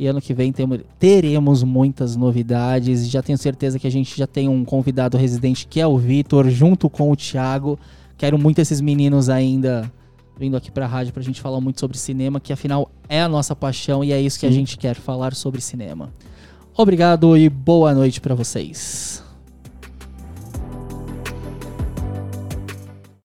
[0.00, 3.06] E ano que vem temo- teremos muitas novidades.
[3.06, 6.48] Já tenho certeza que a gente já tem um convidado residente que é o Vitor,
[6.48, 7.78] junto com o Thiago.
[8.16, 9.92] Quero muito esses meninos ainda
[10.38, 13.54] vindo aqui pra rádio pra gente falar muito sobre cinema, que afinal é a nossa
[13.54, 16.10] paixão e é isso que a gente quer falar sobre cinema.
[16.74, 19.22] Obrigado e boa noite pra vocês.